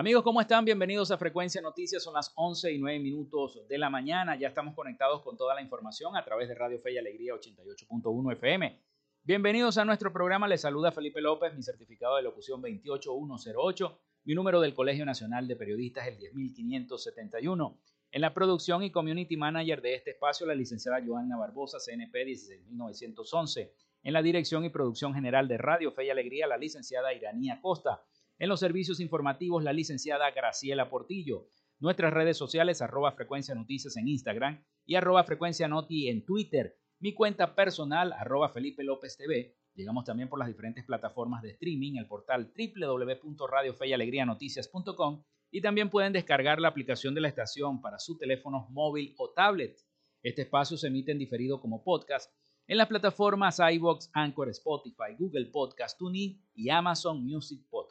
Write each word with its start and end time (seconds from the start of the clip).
Amigos, 0.00 0.22
¿cómo 0.22 0.40
están? 0.40 0.64
Bienvenidos 0.64 1.10
a 1.10 1.18
Frecuencia 1.18 1.60
Noticias. 1.60 2.02
Son 2.02 2.14
las 2.14 2.32
11 2.34 2.72
y 2.72 2.78
9 2.78 3.00
minutos 3.00 3.68
de 3.68 3.76
la 3.76 3.90
mañana. 3.90 4.34
Ya 4.34 4.48
estamos 4.48 4.74
conectados 4.74 5.20
con 5.20 5.36
toda 5.36 5.54
la 5.54 5.60
información 5.60 6.16
a 6.16 6.24
través 6.24 6.48
de 6.48 6.54
Radio 6.54 6.80
Fe 6.80 6.94
y 6.94 6.96
Alegría 6.96 7.34
88.1 7.34 8.32
FM. 8.32 8.80
Bienvenidos 9.24 9.76
a 9.76 9.84
nuestro 9.84 10.10
programa. 10.10 10.48
Les 10.48 10.62
saluda 10.62 10.90
Felipe 10.90 11.20
López, 11.20 11.54
mi 11.54 11.62
certificado 11.62 12.16
de 12.16 12.22
locución 12.22 12.62
28108, 12.62 14.00
mi 14.24 14.34
número 14.34 14.62
del 14.62 14.72
Colegio 14.72 15.04
Nacional 15.04 15.46
de 15.46 15.56
Periodistas 15.56 16.06
el 16.06 16.16
10571. 16.16 17.78
En 18.12 18.20
la 18.22 18.32
producción 18.32 18.82
y 18.82 18.90
community 18.90 19.36
manager 19.36 19.82
de 19.82 19.96
este 19.96 20.12
espacio, 20.12 20.46
la 20.46 20.54
licenciada 20.54 21.04
Joanna 21.06 21.36
Barbosa, 21.36 21.76
CNP 21.78 22.24
16911. 22.24 23.74
En 24.02 24.14
la 24.14 24.22
dirección 24.22 24.64
y 24.64 24.70
producción 24.70 25.12
general 25.12 25.46
de 25.46 25.58
Radio 25.58 25.92
Fe 25.92 26.06
y 26.06 26.08
Alegría, 26.08 26.46
la 26.46 26.56
licenciada 26.56 27.12
Iranía 27.12 27.60
Costa. 27.60 28.02
En 28.40 28.48
los 28.48 28.58
servicios 28.58 28.98
informativos, 29.00 29.62
la 29.62 29.74
licenciada 29.74 30.30
Graciela 30.30 30.88
Portillo. 30.88 31.46
Nuestras 31.78 32.10
redes 32.10 32.38
sociales, 32.38 32.80
arroba 32.80 33.12
frecuencia 33.12 33.54
noticias 33.54 33.98
en 33.98 34.08
Instagram 34.08 34.64
y 34.86 34.94
arroba 34.94 35.24
frecuencia 35.24 35.68
noti 35.68 36.08
en 36.08 36.24
Twitter. 36.24 36.78
Mi 37.00 37.12
cuenta 37.12 37.54
personal, 37.54 38.14
arroba 38.14 38.48
Felipe 38.48 38.82
López 38.82 39.18
TV. 39.18 39.58
Llegamos 39.74 40.06
también 40.06 40.30
por 40.30 40.38
las 40.38 40.48
diferentes 40.48 40.86
plataformas 40.86 41.42
de 41.42 41.50
streaming, 41.50 41.96
el 41.96 42.06
portal 42.06 42.50
www.radiofeyalegrianoticias.com 42.56 45.22
y 45.50 45.60
también 45.60 45.90
pueden 45.90 46.14
descargar 46.14 46.62
la 46.62 46.68
aplicación 46.68 47.14
de 47.14 47.20
la 47.20 47.28
estación 47.28 47.82
para 47.82 47.98
su 47.98 48.16
teléfono 48.16 48.68
móvil 48.70 49.14
o 49.18 49.34
tablet. 49.34 49.76
Este 50.22 50.40
espacio 50.42 50.76
se 50.78 50.86
emite 50.86 51.12
en 51.12 51.18
diferido 51.18 51.60
como 51.60 51.84
podcast 51.84 52.32
en 52.70 52.78
las 52.78 52.86
plataformas 52.86 53.58
iBox, 53.58 54.10
Anchor, 54.14 54.48
Spotify, 54.48 55.14
Google 55.18 55.46
Podcast, 55.46 55.98
TuneIn 55.98 56.40
y 56.54 56.70
Amazon 56.70 57.22
Music 57.22 57.66
Podcast. 57.68 57.89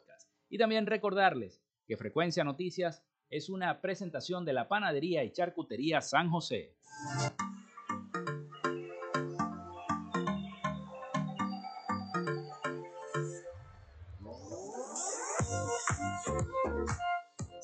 Y 0.50 0.58
también 0.58 0.86
recordarles 0.86 1.62
que 1.86 1.96
Frecuencia 1.96 2.44
Noticias 2.44 3.02
es 3.30 3.48
una 3.48 3.80
presentación 3.80 4.44
de 4.44 4.52
la 4.52 4.68
Panadería 4.68 5.24
y 5.24 5.30
Charcutería 5.30 6.02
San 6.02 6.28
José. 6.30 6.74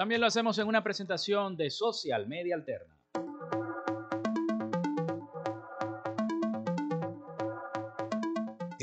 También 0.00 0.22
lo 0.22 0.28
hacemos 0.28 0.58
en 0.58 0.66
una 0.66 0.82
presentación 0.82 1.58
de 1.58 1.68
Social 1.68 2.26
Media 2.26 2.54
Alterna. 2.54 2.98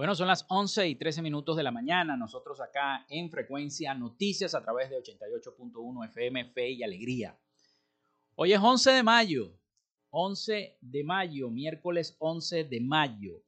Bueno, 0.00 0.14
son 0.14 0.28
las 0.28 0.46
11 0.48 0.88
y 0.88 0.94
13 0.94 1.20
minutos 1.20 1.58
de 1.58 1.62
la 1.62 1.70
mañana. 1.70 2.16
Nosotros 2.16 2.58
acá 2.62 3.04
en 3.10 3.30
Frecuencia 3.30 3.92
Noticias 3.92 4.54
a 4.54 4.62
través 4.62 4.88
de 4.88 4.96
88.1 4.96 6.06
FM 6.06 6.46
Fe 6.52 6.70
y 6.70 6.82
Alegría. 6.82 7.38
Hoy 8.34 8.54
es 8.54 8.60
11 8.62 8.92
de 8.92 9.02
mayo. 9.02 9.60
11 10.08 10.78
de 10.80 11.04
mayo, 11.04 11.50
miércoles 11.50 12.16
11 12.18 12.64
de 12.64 12.80
mayo. 12.80 13.42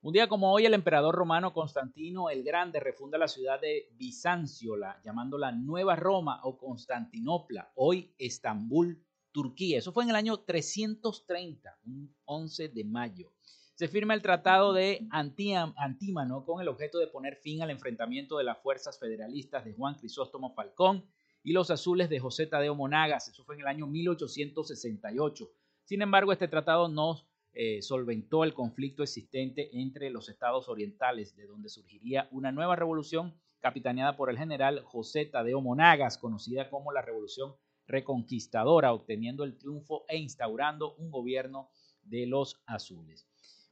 Un 0.00 0.14
día 0.14 0.30
como 0.30 0.50
hoy, 0.50 0.64
el 0.64 0.72
emperador 0.72 1.14
romano 1.14 1.52
Constantino 1.52 2.30
el 2.30 2.42
Grande 2.42 2.80
refunda 2.80 3.18
la 3.18 3.28
ciudad 3.28 3.60
de 3.60 3.90
Bizancio, 3.98 4.76
llamándola 5.04 5.52
Nueva 5.52 5.94
Roma 5.94 6.40
o 6.44 6.56
Constantinopla, 6.56 7.72
hoy 7.74 8.14
Estambul, 8.16 9.04
Turquía. 9.30 9.76
Eso 9.76 9.92
fue 9.92 10.04
en 10.04 10.08
el 10.08 10.16
año 10.16 10.38
330, 10.38 11.80
un 11.84 12.16
11 12.24 12.70
de 12.70 12.84
mayo 12.84 13.30
se 13.78 13.86
firma 13.86 14.12
el 14.12 14.22
Tratado 14.22 14.72
de 14.72 15.06
Antímano 15.12 16.44
con 16.44 16.60
el 16.60 16.66
objeto 16.66 16.98
de 16.98 17.06
poner 17.06 17.36
fin 17.36 17.62
al 17.62 17.70
enfrentamiento 17.70 18.36
de 18.36 18.42
las 18.42 18.58
fuerzas 18.58 18.98
federalistas 18.98 19.64
de 19.64 19.72
Juan 19.72 19.94
Crisóstomo 19.94 20.52
Falcón 20.52 21.04
y 21.44 21.52
los 21.52 21.70
azules 21.70 22.10
de 22.10 22.18
José 22.18 22.48
Tadeo 22.48 22.74
Monagas. 22.74 23.28
Eso 23.28 23.44
fue 23.44 23.54
en 23.54 23.60
el 23.60 23.68
año 23.68 23.86
1868. 23.86 25.48
Sin 25.84 26.02
embargo, 26.02 26.32
este 26.32 26.48
tratado 26.48 26.88
no 26.88 27.24
eh, 27.52 27.80
solventó 27.80 28.42
el 28.42 28.52
conflicto 28.52 29.04
existente 29.04 29.70
entre 29.78 30.10
los 30.10 30.28
estados 30.28 30.68
orientales, 30.68 31.36
de 31.36 31.46
donde 31.46 31.68
surgiría 31.68 32.28
una 32.32 32.50
nueva 32.50 32.74
revolución 32.74 33.38
capitaneada 33.60 34.16
por 34.16 34.28
el 34.28 34.38
general 34.38 34.82
José 34.82 35.24
Tadeo 35.24 35.60
Monagas, 35.60 36.18
conocida 36.18 36.68
como 36.68 36.90
la 36.90 37.02
Revolución 37.02 37.54
Reconquistadora, 37.86 38.92
obteniendo 38.92 39.44
el 39.44 39.56
triunfo 39.56 40.04
e 40.08 40.16
instaurando 40.16 40.96
un 40.96 41.12
gobierno 41.12 41.70
de 42.02 42.26
los 42.26 42.60
azules. 42.66 43.27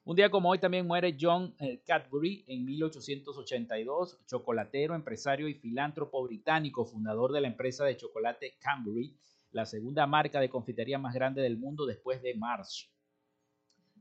Un 0.08 0.14
día 0.14 0.30
como 0.30 0.50
hoy 0.50 0.60
también 0.60 0.86
muere 0.86 1.16
John 1.20 1.52
eh, 1.58 1.82
Cadbury 1.84 2.44
en 2.46 2.64
1882, 2.64 4.24
chocolatero, 4.24 4.94
empresario 4.94 5.48
y 5.48 5.54
filántropo 5.54 6.22
británico, 6.22 6.84
fundador 6.86 7.32
de 7.32 7.40
la 7.40 7.48
empresa 7.48 7.84
de 7.84 7.96
chocolate 7.96 8.56
Cadbury, 8.60 9.16
la 9.50 9.66
segunda 9.66 10.06
marca 10.06 10.38
de 10.38 10.48
confitería 10.48 10.96
más 10.96 11.12
grande 11.12 11.42
del 11.42 11.58
mundo 11.58 11.86
después 11.86 12.22
de 12.22 12.36
Mars. 12.36 12.88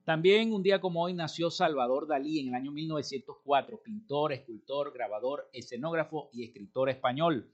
También 0.03 0.53
un 0.53 0.61
día 0.61 0.79
como 0.79 1.01
hoy 1.01 1.15
nació 1.15 1.49
Salvador 1.49 2.05
Dalí 2.07 2.39
en 2.39 2.49
el 2.49 2.53
año 2.53 2.71
1904, 2.71 3.81
pintor, 3.81 4.31
escultor, 4.31 4.93
grabador, 4.93 5.49
escenógrafo 5.53 6.29
y 6.31 6.43
escritor 6.43 6.87
español. 6.87 7.51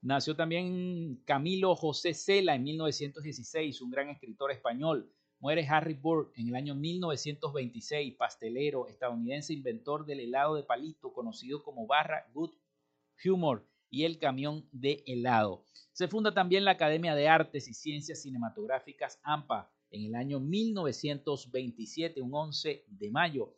Nació 0.00 0.34
también 0.34 1.20
Camilo 1.26 1.76
José 1.76 2.14
Cela 2.14 2.54
en 2.54 2.64
1916, 2.64 3.82
un 3.82 3.90
gran 3.90 4.08
escritor 4.08 4.52
español. 4.52 5.12
Muere 5.40 5.66
Harry 5.68 5.94
Burke 5.94 6.40
en 6.40 6.48
el 6.48 6.54
año 6.56 6.74
1926, 6.74 8.14
pastelero 8.14 8.88
estadounidense, 8.88 9.52
inventor 9.52 10.06
del 10.06 10.20
helado 10.20 10.54
de 10.54 10.62
palito 10.62 11.12
conocido 11.12 11.62
como 11.62 11.86
barra 11.86 12.26
Good 12.32 12.54
Humor 13.24 13.66
y 13.90 14.04
el 14.04 14.18
camión 14.18 14.68
de 14.72 15.04
helado. 15.06 15.64
Se 15.92 16.08
funda 16.08 16.34
también 16.34 16.64
la 16.64 16.72
Academia 16.72 17.14
de 17.14 17.28
Artes 17.28 17.68
y 17.68 17.74
Ciencias 17.74 18.22
Cinematográficas 18.22 19.20
AMPA 19.22 19.70
en 19.90 20.04
el 20.04 20.14
año 20.16 20.40
1927, 20.40 22.20
un 22.20 22.34
11 22.34 22.84
de 22.88 23.10
mayo. 23.10 23.54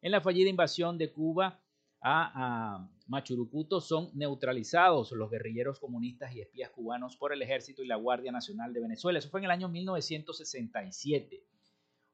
En 0.00 0.12
la 0.12 0.20
fallida 0.20 0.48
invasión 0.48 0.96
de 0.96 1.12
Cuba 1.12 1.60
a, 2.00 2.88
Machurucuto 3.10 3.80
son 3.80 4.08
neutralizados 4.14 5.10
los 5.10 5.28
guerrilleros 5.32 5.80
comunistas 5.80 6.32
y 6.32 6.42
espías 6.42 6.70
cubanos 6.70 7.16
por 7.16 7.32
el 7.32 7.42
ejército 7.42 7.82
y 7.82 7.88
la 7.88 7.96
Guardia 7.96 8.30
Nacional 8.30 8.72
de 8.72 8.80
Venezuela. 8.80 9.18
Eso 9.18 9.30
fue 9.30 9.40
en 9.40 9.46
el 9.46 9.50
año 9.50 9.68
1967. 9.68 11.44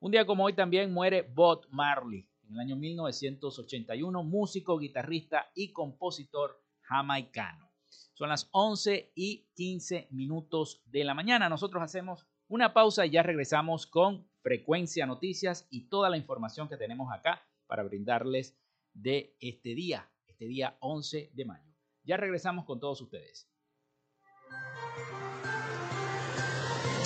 Un 0.00 0.10
día 0.10 0.24
como 0.24 0.44
hoy 0.44 0.54
también 0.54 0.94
muere 0.94 1.20
Bob 1.20 1.66
Marley, 1.68 2.26
en 2.48 2.54
el 2.54 2.60
año 2.60 2.76
1981, 2.76 4.24
músico, 4.24 4.78
guitarrista 4.78 5.50
y 5.54 5.70
compositor 5.70 6.62
jamaicano. 6.80 7.70
Son 8.14 8.30
las 8.30 8.48
11 8.52 9.12
y 9.14 9.50
15 9.54 10.08
minutos 10.12 10.80
de 10.86 11.04
la 11.04 11.12
mañana. 11.12 11.50
Nosotros 11.50 11.82
hacemos 11.82 12.26
una 12.48 12.72
pausa 12.72 13.04
y 13.04 13.10
ya 13.10 13.22
regresamos 13.22 13.86
con 13.86 14.26
Frecuencia 14.40 15.04
Noticias 15.04 15.68
y 15.68 15.90
toda 15.90 16.08
la 16.08 16.16
información 16.16 16.70
que 16.70 16.78
tenemos 16.78 17.12
acá 17.12 17.42
para 17.66 17.82
brindarles 17.82 18.58
de 18.94 19.36
este 19.40 19.74
día, 19.74 20.10
este 20.36 20.48
día 20.48 20.76
11 20.80 21.30
de 21.32 21.44
mayo. 21.46 21.72
Ya 22.04 22.18
regresamos 22.18 22.66
con 22.66 22.78
todos 22.78 23.00
ustedes. 23.00 23.48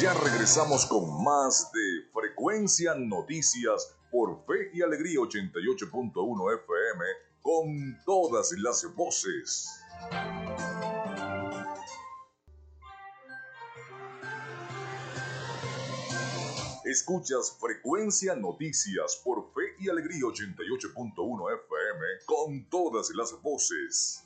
Ya 0.00 0.12
regresamos 0.14 0.84
con 0.86 1.22
más 1.22 1.70
de 1.72 2.10
Frecuencia 2.12 2.96
Noticias 2.96 3.96
por 4.10 4.44
Fe 4.46 4.70
y 4.74 4.82
Alegría 4.82 5.20
88.1 5.20 6.54
FM 6.64 7.04
con 7.40 7.98
todas 8.04 8.50
las 8.58 8.84
voces. 8.96 9.68
Escuchas 16.84 17.56
Frecuencia 17.60 18.34
Noticias 18.34 19.22
por 19.22 19.52
Fe 19.54 19.76
y 19.78 19.88
Alegría 19.88 20.22
88.1 20.22 21.54
FM 21.54 21.79
con 22.26 22.64
todas 22.68 23.10
las 23.14 23.40
voces. 23.42 24.24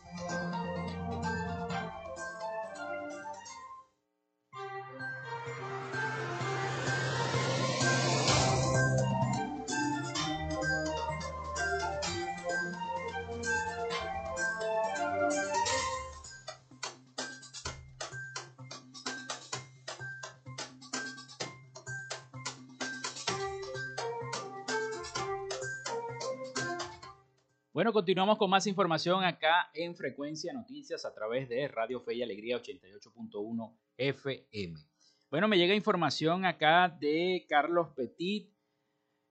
Continuamos 27.94 28.38
con 28.38 28.50
más 28.50 28.66
información 28.66 29.22
acá 29.22 29.70
en 29.72 29.94
Frecuencia 29.94 30.52
Noticias 30.52 31.04
a 31.04 31.14
través 31.14 31.48
de 31.48 31.68
Radio 31.68 32.00
Fe 32.00 32.16
y 32.16 32.22
Alegría 32.24 32.60
88.1 32.60 33.72
FM. 33.96 34.80
Bueno, 35.30 35.46
me 35.46 35.56
llega 35.56 35.76
información 35.76 36.44
acá 36.44 36.88
de 36.88 37.46
Carlos 37.48 37.90
Petit. 37.94 38.52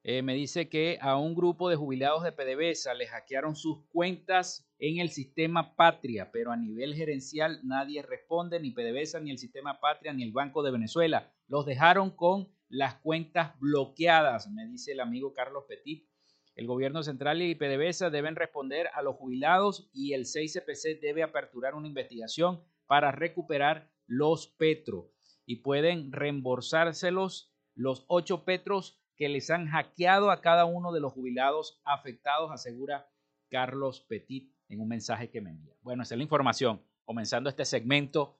Eh, 0.01 0.21
me 0.21 0.33
dice 0.33 0.69
que 0.69 0.97
a 1.01 1.17
un 1.17 1.35
grupo 1.35 1.69
de 1.69 1.75
jubilados 1.75 2.23
de 2.23 2.31
PDVSA 2.31 2.93
les 2.93 3.09
hackearon 3.09 3.57
sus 3.57 3.85
cuentas 3.89 4.65
en 4.79 4.99
el 4.99 5.09
sistema 5.09 5.75
Patria, 5.75 6.31
pero 6.31 6.53
a 6.53 6.55
nivel 6.55 6.95
gerencial 6.95 7.59
nadie 7.63 8.01
responde, 8.01 8.61
ni 8.61 8.71
PDVSA, 8.71 9.19
ni 9.19 9.31
el 9.31 9.39
sistema 9.39 9.81
Patria, 9.81 10.13
ni 10.13 10.23
el 10.23 10.31
Banco 10.31 10.63
de 10.63 10.71
Venezuela. 10.71 11.33
Los 11.49 11.65
dejaron 11.65 12.11
con 12.11 12.47
las 12.69 12.95
cuentas 12.95 13.59
bloqueadas, 13.59 14.49
me 14.49 14.65
dice 14.67 14.93
el 14.93 15.01
amigo 15.01 15.33
Carlos 15.33 15.65
Petit 15.67 16.07
el 16.55 16.67
gobierno 16.67 17.03
central 17.03 17.41
y 17.41 17.55
PDVSA 17.55 18.09
deben 18.09 18.35
responder 18.35 18.87
a 18.93 19.01
los 19.01 19.15
jubilados 19.15 19.89
y 19.93 20.13
el 20.13 20.25
6CPC 20.25 20.99
debe 20.99 21.23
aperturar 21.23 21.73
una 21.73 21.87
investigación 21.87 22.61
para 22.85 23.11
recuperar 23.11 23.91
los 24.05 24.47
petros 24.47 25.07
y 25.45 25.57
pueden 25.57 26.11
reembolsárselos 26.11 27.51
los 27.75 28.05
ocho 28.07 28.45
petros 28.45 28.99
que 29.15 29.29
les 29.29 29.49
han 29.49 29.67
hackeado 29.67 30.31
a 30.31 30.41
cada 30.41 30.65
uno 30.65 30.91
de 30.91 30.99
los 30.99 31.13
jubilados 31.13 31.81
afectados, 31.85 32.51
asegura 32.51 33.09
Carlos 33.49 34.01
Petit 34.01 34.53
en 34.69 34.79
un 34.79 34.87
mensaje 34.87 35.29
que 35.29 35.41
me 35.41 35.51
envía. 35.51 35.75
Bueno, 35.81 36.03
esa 36.03 36.15
es 36.15 36.17
la 36.17 36.23
información. 36.23 36.81
Comenzando 37.03 37.49
este 37.49 37.65
segmento, 37.65 38.39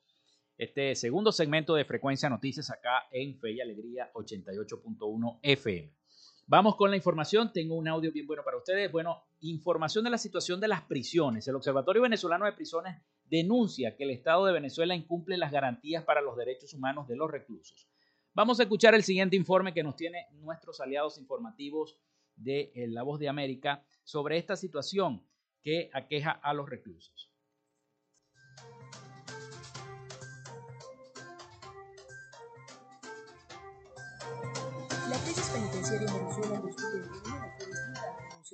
este 0.57 0.95
segundo 0.95 1.31
segmento 1.31 1.75
de 1.75 1.85
Frecuencia 1.85 2.29
Noticias 2.29 2.69
acá 2.69 3.07
en 3.11 3.39
Fe 3.39 3.53
y 3.53 3.61
Alegría 3.61 4.11
88.1 4.13 5.39
FM. 5.41 6.02
Vamos 6.53 6.75
con 6.75 6.91
la 6.91 6.95
información. 6.95 7.51
Tengo 7.51 7.73
un 7.73 7.87
audio 7.87 8.11
bien 8.11 8.27
bueno 8.27 8.43
para 8.43 8.57
ustedes. 8.57 8.91
Bueno, 8.91 9.23
información 9.39 10.03
de 10.03 10.11
la 10.11 10.19
situación 10.19 10.59
de 10.59 10.67
las 10.67 10.83
prisiones. 10.83 11.47
El 11.47 11.55
Observatorio 11.55 12.03
Venezolano 12.03 12.45
de 12.45 12.53
Prisiones 12.53 13.01
denuncia 13.25 13.95
que 13.95 14.03
el 14.03 14.11
Estado 14.11 14.45
de 14.45 14.53
Venezuela 14.53 14.93
incumple 14.93 15.35
las 15.35 15.51
garantías 15.51 16.03
para 16.03 16.21
los 16.21 16.37
derechos 16.37 16.75
humanos 16.75 17.07
de 17.07 17.15
los 17.15 17.31
reclusos. 17.31 17.89
Vamos 18.35 18.59
a 18.59 18.63
escuchar 18.63 18.93
el 18.93 19.01
siguiente 19.01 19.35
informe 19.35 19.73
que 19.73 19.81
nos 19.81 19.95
tiene 19.95 20.27
nuestros 20.33 20.79
aliados 20.79 21.17
informativos 21.17 21.97
de 22.35 22.71
eh, 22.75 22.87
La 22.87 23.01
Voz 23.01 23.17
de 23.17 23.29
América 23.29 23.83
sobre 24.03 24.37
esta 24.37 24.55
situación 24.55 25.25
que 25.63 25.89
aqueja 25.91 26.29
a 26.29 26.53
los 26.53 26.69
reclusos. 26.69 27.32
La 35.53 35.59
crisis 35.59 36.09
penitenciaria 36.09 37.22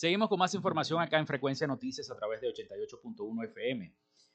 Seguimos 0.01 0.31
con 0.31 0.39
más 0.39 0.55
información 0.55 0.99
acá 0.99 1.19
en 1.19 1.27
Frecuencia 1.27 1.67
Noticias 1.67 2.11
a 2.11 2.17
través 2.17 2.41
de 2.41 2.49
88.1 2.49 3.45
FM. 3.45 3.95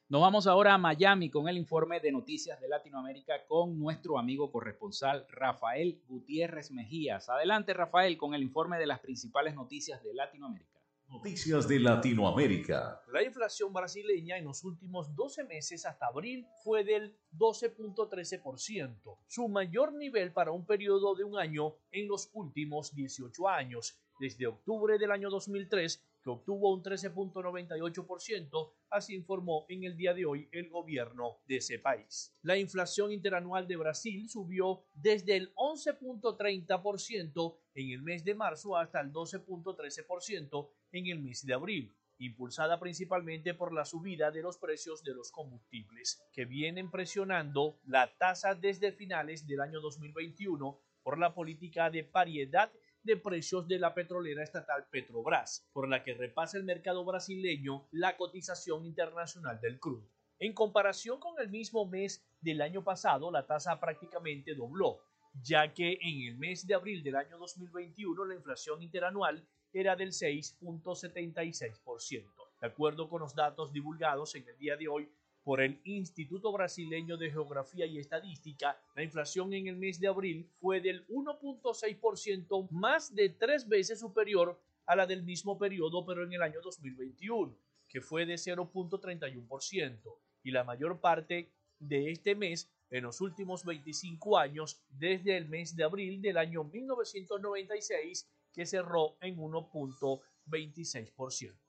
Nos 0.10 0.22
vamos 0.22 0.46
ahora 0.46 0.76
a 0.76 0.78
Miami 0.78 1.32
con 1.32 1.50
el 1.50 1.58
informe 1.58 2.00
de 2.00 2.12
noticias 2.12 2.62
de 2.62 2.68
Latinoamérica 2.68 3.48
con 3.48 3.80
nuestro 3.80 4.20
amigo 4.20 4.52
corresponsal 4.52 5.26
Rafael 5.28 6.04
Gutiérrez 6.08 6.70
Mejías. 6.70 7.30
Adelante 7.30 7.74
Rafael 7.74 8.16
con 8.16 8.36
el 8.36 8.44
informe 8.44 8.78
de 8.78 8.86
las 8.86 9.00
principales 9.00 9.56
noticias 9.56 10.04
de 10.04 10.14
Latinoamérica. 10.14 10.80
Noticias 11.10 11.68
de 11.68 11.80
Latinoamérica. 11.80 13.02
La 13.12 13.24
inflación 13.24 13.74
brasileña 13.74 14.38
en 14.38 14.46
los 14.46 14.64
últimos 14.64 15.16
12 15.16 15.46
meses 15.46 15.88
hasta 15.88 16.06
abril 16.06 16.46
fue 16.64 16.84
del 16.84 17.18
12.13%, 17.36 19.18
su 19.26 19.48
mayor 19.48 19.94
nivel 19.94 20.32
para 20.32 20.52
un 20.52 20.64
periodo 20.64 21.16
de 21.16 21.24
un 21.24 21.40
año 21.40 21.74
en 21.90 22.08
los 22.08 22.30
últimos 22.34 22.94
18 22.94 23.50
años 23.50 24.00
desde 24.20 24.48
octubre 24.48 24.98
del 24.98 25.12
año 25.12 25.30
2003, 25.30 26.04
que 26.24 26.30
obtuvo 26.30 26.74
un 26.74 26.82
13.98%, 26.82 28.72
así 28.90 29.16
informó 29.16 29.66
en 29.70 29.84
el 29.84 29.96
día 29.96 30.14
de 30.14 30.26
hoy 30.26 30.50
el 30.52 30.70
gobierno 30.70 31.38
de 31.48 31.58
ese 31.58 31.80
país. 31.80 32.34
La 32.42 32.58
inflación 32.58 33.12
interanual 33.12 33.68
de 33.68 33.78
Brasil 33.78 34.28
subió 34.30 34.84
desde 34.94 35.38
el 35.38 35.54
11.30% 35.56 37.58
en 37.76 37.92
el 37.92 38.02
mes 38.02 38.24
de 38.24 38.36
marzo 38.36 38.76
hasta 38.76 39.02
el 39.02 39.14
12.13% 39.14 40.70
en 40.94 41.08
el 41.08 41.20
mes 41.20 41.46
de 41.46 41.54
abril 41.54 41.94
impulsada 42.18 42.80
principalmente 42.80 43.54
por 43.54 43.74
la 43.74 43.86
subida 43.86 44.32
de 44.32 44.42
los 44.42 44.58
precios 44.58 45.04
de 45.04 45.14
los 45.14 45.32
combustibles, 45.32 46.24
que 46.32 46.46
vienen 46.46 46.90
presionando 46.90 47.80
la 47.86 48.16
tasa 48.18 48.56
desde 48.56 48.92
finales 48.92 49.48
del 49.48 49.62
año 49.62 49.82
2021 49.82 50.80
por 51.04 51.20
la 51.20 51.34
política 51.34 51.90
de 51.90 52.04
paridad 52.04 52.72
de 53.06 53.16
precios 53.18 53.68
de 53.68 53.80
la 53.80 53.94
petrolera 53.94 54.44
estatal 54.44 54.88
Petrobras, 54.90 55.70
por 55.72 55.88
la 55.88 56.04
que 56.04 56.16
repasa 56.16 56.58
el 56.58 56.64
mercado 56.64 57.06
brasileño 57.06 57.88
la 57.92 58.18
cotización 58.18 58.84
internacional 58.86 59.62
del 59.62 59.80
crudo. 59.80 60.10
En 60.40 60.54
comparación 60.54 61.20
con 61.20 61.40
el 61.40 61.50
mismo 61.50 61.86
mes 61.86 62.26
del 62.42 62.62
año 62.62 62.84
pasado, 62.84 63.30
la 63.32 63.46
tasa 63.46 63.80
prácticamente 63.80 64.56
dobló, 64.56 65.00
ya 65.42 65.74
que 65.74 66.00
en 66.02 66.28
el 66.28 66.38
mes 66.38 66.66
de 66.66 66.74
abril 66.74 67.04
del 67.04 67.16
año 67.16 67.38
2021 67.38 68.26
la 68.26 68.36
inflación 68.36 68.82
interanual 68.82 69.48
era 69.72 69.96
del 69.96 70.10
6.76%. 70.10 72.26
De 72.60 72.68
acuerdo 72.68 73.08
con 73.08 73.22
los 73.22 73.36
datos 73.36 73.72
divulgados 73.72 74.34
en 74.36 74.48
el 74.48 74.58
día 74.58 74.76
de 74.78 74.88
hoy 74.88 75.08
por 75.46 75.62
el 75.62 75.80
Instituto 75.84 76.52
Brasileño 76.52 77.16
de 77.18 77.30
Geografía 77.30 77.86
y 77.86 78.00
Estadística, 78.00 78.82
la 78.96 79.04
inflación 79.04 79.54
en 79.54 79.68
el 79.68 79.76
mes 79.76 80.00
de 80.00 80.08
abril 80.08 80.50
fue 80.60 80.82
del 80.82 81.08
1.6%, 81.08 82.72
más 82.72 83.14
de 83.14 83.30
tres 83.30 83.70
veces 83.70 84.00
superior 84.00 84.60
a 84.88 84.96
la 84.96 85.06
del 85.06 85.22
mismo 85.22 85.60
periodo, 85.60 86.04
pero 86.04 86.24
en 86.24 86.34
el 86.34 86.42
año 86.42 86.62
2021, 86.64 87.56
que 87.88 88.02
fue 88.02 88.26
de 88.26 88.34
0.31%, 88.34 90.18
y 90.42 90.50
la 90.50 90.64
mayor 90.64 91.00
parte 91.00 91.54
de 91.78 92.10
este 92.10 92.34
mes 92.34 92.68
en 92.90 93.04
los 93.04 93.22
últimos 93.22 93.64
25 93.66 94.40
años, 94.40 94.84
desde 94.90 95.38
el 95.38 95.48
mes 95.48 95.76
de 95.76 95.84
abril 95.84 96.24
del 96.24 96.40
año 96.40 96.64
1996, 96.64 98.28
que 98.52 98.66
cerró 98.66 99.16
en 99.22 99.38
1.26%. 99.38 101.65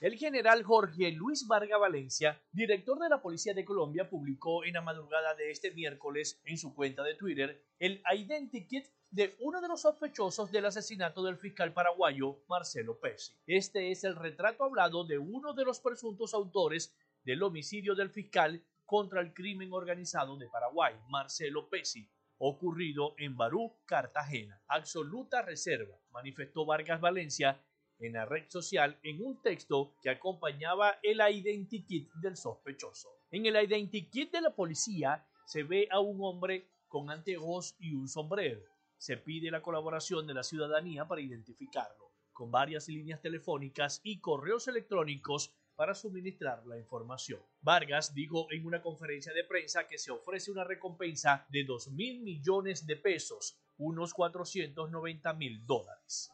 El 0.00 0.16
general 0.16 0.62
Jorge 0.62 1.10
Luis 1.12 1.46
Varga 1.46 1.78
Valencia, 1.78 2.40
director 2.52 2.98
de 2.98 3.08
la 3.08 3.22
Policía 3.22 3.54
de 3.54 3.64
Colombia, 3.64 4.08
publicó 4.08 4.64
en 4.64 4.74
la 4.74 4.82
madrugada 4.82 5.34
de 5.34 5.50
este 5.50 5.70
miércoles 5.70 6.40
en 6.44 6.58
su 6.58 6.74
cuenta 6.74 7.02
de 7.02 7.14
Twitter 7.14 7.64
el 7.78 8.02
identikit 8.14 8.86
de 9.10 9.34
uno 9.40 9.60
de 9.60 9.68
los 9.68 9.82
sospechosos 9.82 10.50
del 10.50 10.66
asesinato 10.66 11.24
del 11.24 11.38
fiscal 11.38 11.72
paraguayo 11.72 12.44
Marcelo 12.48 12.98
Pesi. 13.00 13.32
Este 13.46 13.90
es 13.90 14.04
el 14.04 14.16
retrato 14.16 14.64
hablado 14.64 15.04
de 15.04 15.18
uno 15.18 15.54
de 15.54 15.64
los 15.64 15.80
presuntos 15.80 16.34
autores 16.34 16.94
del 17.24 17.42
homicidio 17.42 17.94
del 17.94 18.10
fiscal 18.10 18.62
contra 18.84 19.20
el 19.20 19.32
crimen 19.32 19.72
organizado 19.72 20.36
de 20.36 20.48
Paraguay, 20.48 20.94
Marcelo 21.08 21.68
Pesi, 21.68 22.08
ocurrido 22.38 23.14
en 23.18 23.36
Barú, 23.36 23.76
Cartagena. 23.86 24.62
Absoluta 24.68 25.42
reserva, 25.42 25.98
manifestó 26.10 26.66
Vargas 26.66 27.00
Valencia 27.00 27.60
en 27.98 28.12
la 28.12 28.24
red 28.24 28.44
social 28.48 28.98
en 29.02 29.24
un 29.24 29.40
texto 29.42 29.94
que 30.02 30.10
acompañaba 30.10 30.98
el 31.02 31.20
identikit 31.20 32.12
del 32.14 32.36
sospechoso. 32.36 33.08
En 33.30 33.46
el 33.46 33.56
identikit 33.56 34.32
de 34.32 34.40
la 34.40 34.54
policía 34.54 35.26
se 35.46 35.62
ve 35.62 35.88
a 35.90 36.00
un 36.00 36.18
hombre 36.20 36.68
con 36.88 37.10
anteojos 37.10 37.76
y 37.78 37.94
un 37.94 38.08
sombrero. 38.08 38.62
Se 38.96 39.16
pide 39.16 39.50
la 39.50 39.62
colaboración 39.62 40.26
de 40.26 40.34
la 40.34 40.42
ciudadanía 40.42 41.06
para 41.06 41.20
identificarlo, 41.20 42.12
con 42.32 42.50
varias 42.50 42.88
líneas 42.88 43.20
telefónicas 43.20 44.00
y 44.02 44.20
correos 44.20 44.68
electrónicos 44.68 45.54
para 45.74 45.94
suministrar 45.94 46.66
la 46.66 46.78
información. 46.78 47.40
Vargas 47.60 48.14
dijo 48.14 48.46
en 48.50 48.64
una 48.64 48.80
conferencia 48.80 49.32
de 49.34 49.44
prensa 49.44 49.86
que 49.86 49.98
se 49.98 50.10
ofrece 50.10 50.50
una 50.50 50.64
recompensa 50.64 51.46
de 51.50 51.64
2 51.64 51.88
mil 51.92 52.22
millones 52.22 52.86
de 52.86 52.96
pesos 52.96 53.60
unos 53.78 54.14
490 54.14 55.32
mil 55.34 55.64
dólares. 55.66 56.30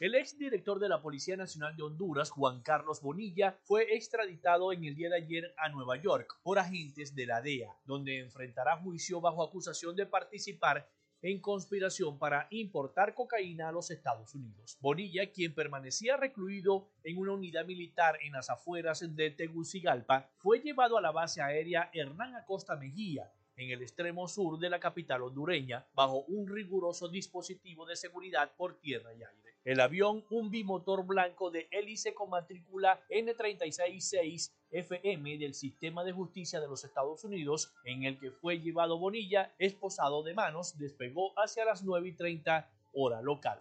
El 0.00 0.14
exdirector 0.14 0.78
de 0.78 0.88
la 0.88 1.00
Policía 1.00 1.36
Nacional 1.36 1.76
de 1.76 1.82
Honduras, 1.82 2.30
Juan 2.30 2.62
Carlos 2.62 3.00
Bonilla, 3.00 3.58
fue 3.62 3.94
extraditado 3.94 4.72
en 4.72 4.84
el 4.84 4.94
día 4.94 5.10
de 5.10 5.16
ayer 5.16 5.54
a 5.56 5.68
Nueva 5.68 5.96
York 5.96 6.38
por 6.42 6.58
agentes 6.58 7.14
de 7.14 7.26
la 7.26 7.40
DEA, 7.40 7.76
donde 7.84 8.20
enfrentará 8.20 8.76
juicio 8.76 9.20
bajo 9.20 9.42
acusación 9.42 9.94
de 9.96 10.06
participar 10.06 10.88
en 11.24 11.40
conspiración 11.40 12.18
para 12.18 12.46
importar 12.50 13.14
cocaína 13.14 13.68
a 13.68 13.72
los 13.72 13.90
Estados 13.90 14.34
Unidos. 14.34 14.76
Bonilla, 14.80 15.30
quien 15.32 15.54
permanecía 15.54 16.18
recluido 16.18 16.90
en 17.02 17.16
una 17.16 17.32
unidad 17.32 17.64
militar 17.64 18.18
en 18.22 18.32
las 18.32 18.50
afueras 18.50 19.02
de 19.16 19.30
Tegucigalpa, 19.30 20.28
fue 20.36 20.60
llevado 20.60 20.98
a 20.98 21.00
la 21.00 21.12
base 21.12 21.40
aérea 21.40 21.88
Hernán 21.94 22.36
Acosta 22.36 22.76
Mejía, 22.76 23.32
en 23.56 23.70
el 23.70 23.82
extremo 23.82 24.28
sur 24.28 24.58
de 24.58 24.70
la 24.70 24.80
capital 24.80 25.22
hondureña 25.22 25.86
bajo 25.94 26.24
un 26.28 26.48
riguroso 26.48 27.08
dispositivo 27.08 27.86
de 27.86 27.96
seguridad 27.96 28.52
por 28.56 28.78
tierra 28.80 29.12
y 29.14 29.22
aire. 29.22 29.54
El 29.64 29.80
avión, 29.80 30.24
un 30.28 30.50
bimotor 30.50 31.06
blanco 31.06 31.50
de 31.50 31.68
hélice 31.70 32.12
con 32.12 32.28
matrícula 32.28 33.00
N366 33.08 34.52
FM 34.70 35.38
del 35.38 35.54
Sistema 35.54 36.04
de 36.04 36.12
Justicia 36.12 36.60
de 36.60 36.68
los 36.68 36.84
Estados 36.84 37.24
Unidos, 37.24 37.72
en 37.84 38.02
el 38.02 38.18
que 38.18 38.30
fue 38.30 38.60
llevado 38.60 38.98
Bonilla, 38.98 39.54
esposado 39.58 40.22
de 40.22 40.34
manos, 40.34 40.76
despegó 40.76 41.32
hacia 41.38 41.64
las 41.64 41.82
9 41.82 42.08
y 42.08 42.12
30 42.12 42.70
hora 42.92 43.22
local. 43.22 43.58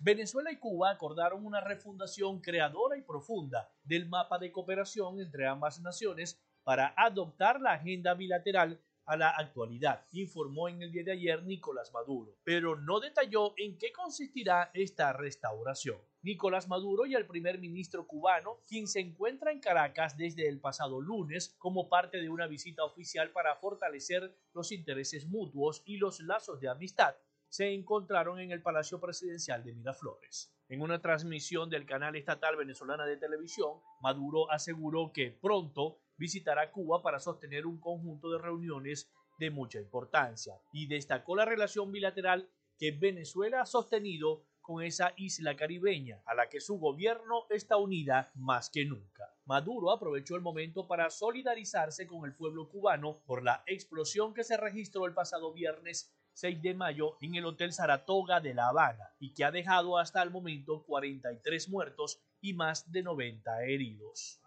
Venezuela 0.00 0.52
y 0.52 0.58
Cuba 0.58 0.90
acordaron 0.90 1.44
una 1.44 1.60
refundación 1.60 2.40
creadora 2.40 2.96
y 2.96 3.02
profunda 3.02 3.70
del 3.82 4.08
mapa 4.08 4.38
de 4.38 4.52
cooperación 4.52 5.20
entre 5.20 5.46
ambas 5.46 5.80
naciones 5.80 6.40
para 6.64 6.94
adoptar 6.96 7.60
la 7.60 7.74
agenda 7.74 8.14
bilateral 8.14 8.80
a 9.06 9.16
la 9.16 9.30
actualidad, 9.30 10.06
informó 10.12 10.68
en 10.68 10.82
el 10.82 10.90
día 10.90 11.04
de 11.04 11.12
ayer 11.12 11.42
Nicolás 11.44 11.92
Maduro, 11.92 12.38
pero 12.42 12.76
no 12.80 13.00
detalló 13.00 13.52
en 13.58 13.76
qué 13.76 13.92
consistirá 13.92 14.70
esta 14.72 15.12
restauración. 15.12 15.98
Nicolás 16.22 16.68
Maduro 16.68 17.04
y 17.04 17.14
el 17.14 17.26
primer 17.26 17.58
ministro 17.58 18.06
cubano, 18.06 18.60
quien 18.66 18.88
se 18.88 19.00
encuentra 19.00 19.52
en 19.52 19.60
Caracas 19.60 20.16
desde 20.16 20.48
el 20.48 20.58
pasado 20.58 21.02
lunes 21.02 21.54
como 21.58 21.90
parte 21.90 22.16
de 22.16 22.30
una 22.30 22.46
visita 22.46 22.82
oficial 22.82 23.30
para 23.30 23.56
fortalecer 23.56 24.34
los 24.54 24.72
intereses 24.72 25.26
mutuos 25.26 25.82
y 25.84 25.98
los 25.98 26.20
lazos 26.20 26.60
de 26.60 26.70
amistad, 26.70 27.14
se 27.50 27.74
encontraron 27.74 28.40
en 28.40 28.52
el 28.52 28.62
Palacio 28.62 29.00
Presidencial 29.00 29.62
de 29.62 29.74
Miraflores. 29.74 30.50
En 30.68 30.80
una 30.80 31.02
transmisión 31.02 31.68
del 31.68 31.84
canal 31.84 32.16
estatal 32.16 32.56
venezolana 32.56 33.04
de 33.04 33.18
televisión, 33.18 33.80
Maduro 34.00 34.50
aseguró 34.50 35.12
que 35.12 35.30
pronto 35.30 36.00
visitará 36.16 36.70
Cuba 36.70 37.02
para 37.02 37.20
sostener 37.20 37.66
un 37.66 37.78
conjunto 37.78 38.30
de 38.30 38.38
reuniones 38.38 39.10
de 39.38 39.50
mucha 39.50 39.78
importancia 39.80 40.54
y 40.72 40.86
destacó 40.86 41.36
la 41.36 41.44
relación 41.44 41.90
bilateral 41.92 42.48
que 42.78 42.92
Venezuela 42.92 43.62
ha 43.62 43.66
sostenido 43.66 44.44
con 44.64 44.82
esa 44.82 45.12
isla 45.16 45.56
caribeña, 45.56 46.22
a 46.24 46.34
la 46.34 46.48
que 46.48 46.60
su 46.60 46.78
gobierno 46.78 47.44
está 47.50 47.76
unida 47.76 48.32
más 48.34 48.70
que 48.70 48.86
nunca. 48.86 49.30
Maduro 49.44 49.90
aprovechó 49.90 50.36
el 50.36 50.40
momento 50.40 50.88
para 50.88 51.10
solidarizarse 51.10 52.06
con 52.06 52.24
el 52.24 52.34
pueblo 52.34 52.70
cubano 52.70 53.20
por 53.26 53.42
la 53.42 53.62
explosión 53.66 54.32
que 54.32 54.42
se 54.42 54.56
registró 54.56 55.04
el 55.04 55.12
pasado 55.12 55.52
viernes 55.52 56.14
6 56.32 56.62
de 56.62 56.74
mayo 56.74 57.18
en 57.20 57.34
el 57.34 57.44
Hotel 57.44 57.72
Saratoga 57.72 58.40
de 58.40 58.54
La 58.54 58.68
Habana 58.68 59.14
y 59.18 59.34
que 59.34 59.44
ha 59.44 59.50
dejado 59.50 59.98
hasta 59.98 60.22
el 60.22 60.30
momento 60.30 60.82
43 60.84 61.68
muertos 61.68 62.20
y 62.40 62.54
más 62.54 62.90
de 62.90 63.02
90 63.02 63.64
heridos. 63.64 64.40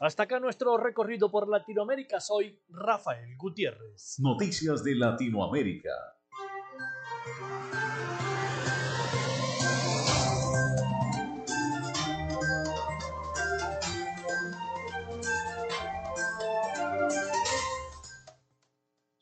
Hasta 0.00 0.24
acá 0.24 0.40
nuestro 0.40 0.76
recorrido 0.76 1.30
por 1.30 1.48
Latinoamérica. 1.48 2.20
Soy 2.20 2.60
Rafael 2.68 3.36
Gutiérrez. 3.36 4.16
Noticias 4.18 4.82
de 4.84 4.94
Latinoamérica. 4.94 5.90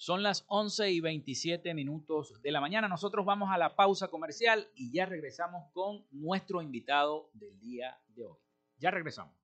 Son 0.05 0.23
las 0.23 0.45
11 0.49 0.91
y 0.91 1.01
27 1.01 1.73
minutos 1.73 2.35
de 2.43 2.53
la 2.53 2.61
mañana. 2.61 2.89
Nosotros 2.89 3.25
vamos 3.25 3.49
a 3.51 3.57
la 3.57 3.75
pausa 3.75 4.09
comercial 4.09 4.69
y 4.75 4.93
ya 4.93 5.07
regresamos 5.07 5.71
con 5.73 6.05
nuestro 6.11 6.61
invitado 6.61 7.31
del 7.33 7.59
día 7.59 7.99
de 8.09 8.27
hoy. 8.27 8.37
Ya 8.77 8.91
regresamos. 8.91 9.44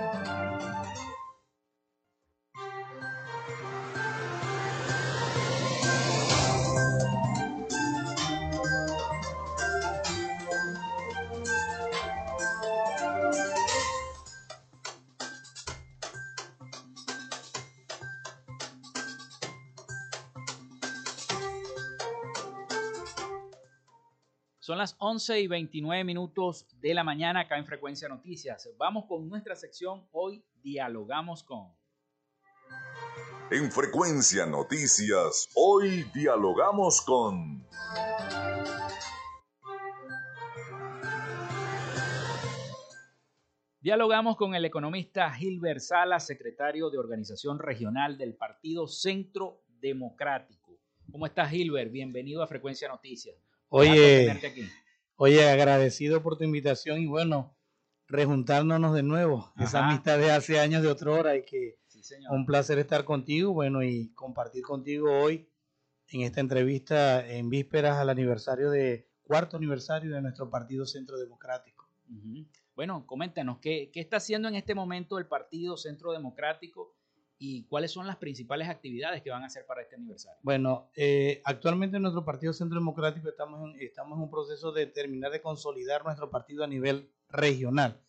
11 25.11 25.41
y 25.41 25.47
29 25.47 26.05
minutos 26.05 26.65
de 26.79 26.93
la 26.93 27.03
mañana 27.03 27.41
acá 27.41 27.57
en 27.57 27.65
Frecuencia 27.65 28.07
Noticias. 28.07 28.69
Vamos 28.77 29.03
con 29.09 29.27
nuestra 29.27 29.57
sección. 29.57 30.07
Hoy 30.13 30.41
dialogamos 30.63 31.43
con. 31.43 31.67
En 33.51 33.69
Frecuencia 33.69 34.45
Noticias, 34.45 35.49
hoy 35.53 36.05
dialogamos 36.13 37.01
con... 37.01 37.67
Dialogamos 43.81 44.37
con 44.37 44.55
el 44.55 44.63
economista 44.63 45.29
Gilbert 45.33 45.81
Sala, 45.81 46.21
secretario 46.21 46.89
de 46.89 46.99
Organización 46.99 47.59
Regional 47.59 48.17
del 48.17 48.35
Partido 48.35 48.87
Centro 48.87 49.65
Democrático. 49.67 50.79
¿Cómo 51.11 51.25
estás, 51.25 51.49
Gilbert? 51.49 51.91
Bienvenido 51.91 52.41
a 52.41 52.47
Frecuencia 52.47 52.87
Noticias. 52.87 53.35
Oye, 53.73 54.27
oye, 55.23 55.47
agradecido 55.47 56.23
por 56.23 56.35
tu 56.35 56.43
invitación 56.43 56.99
y 56.99 57.05
bueno, 57.05 57.55
rejuntándonos 58.07 58.95
de 58.95 59.03
nuevo. 59.03 59.53
Esa 59.55 59.87
amistad 59.87 60.17
de 60.17 60.31
hace 60.31 60.59
años 60.59 60.81
de 60.81 60.87
otra 60.87 61.11
hora 61.11 61.35
y 61.35 61.45
que 61.45 61.77
un 62.31 62.47
placer 62.47 62.79
estar 62.79 63.05
contigo, 63.05 63.53
bueno, 63.53 63.83
y 63.83 64.11
compartir 64.15 64.63
contigo 64.63 65.11
hoy 65.11 65.47
en 66.07 66.21
esta 66.21 66.39
entrevista 66.39 67.23
en 67.27 67.51
vísperas 67.51 67.97
al 67.97 68.09
aniversario 68.09 68.71
de, 68.71 69.11
cuarto 69.21 69.57
aniversario 69.57 70.09
de 70.09 70.23
nuestro 70.23 70.49
Partido 70.49 70.87
Centro 70.87 71.19
Democrático. 71.19 71.87
Bueno, 72.75 73.05
coméntanos, 73.05 73.59
¿qué, 73.59 73.91
¿qué 73.93 73.99
está 73.99 74.17
haciendo 74.17 74.47
en 74.47 74.55
este 74.55 74.73
momento 74.73 75.19
el 75.19 75.27
Partido 75.27 75.77
Centro 75.77 76.13
Democrático 76.13 76.95
y 77.43 77.63
cuáles 77.63 77.89
son 77.89 78.05
las 78.05 78.17
principales 78.17 78.69
actividades 78.69 79.23
que 79.23 79.31
van 79.31 79.41
a 79.41 79.47
hacer 79.47 79.65
para 79.65 79.81
este 79.81 79.95
aniversario. 79.95 80.37
Bueno, 80.43 80.91
eh, 80.95 81.41
actualmente 81.43 81.97
en 81.97 82.03
nuestro 82.03 82.23
Partido 82.23 82.53
Centro 82.53 82.77
Democrático 82.77 83.27
estamos 83.27 83.67
en, 83.67 83.81
estamos 83.81 84.15
en 84.15 84.25
un 84.25 84.29
proceso 84.29 84.71
de 84.71 84.85
terminar 84.85 85.31
de 85.31 85.41
consolidar 85.41 86.05
nuestro 86.05 86.29
partido 86.29 86.63
a 86.63 86.67
nivel 86.67 87.09
regional, 87.29 87.99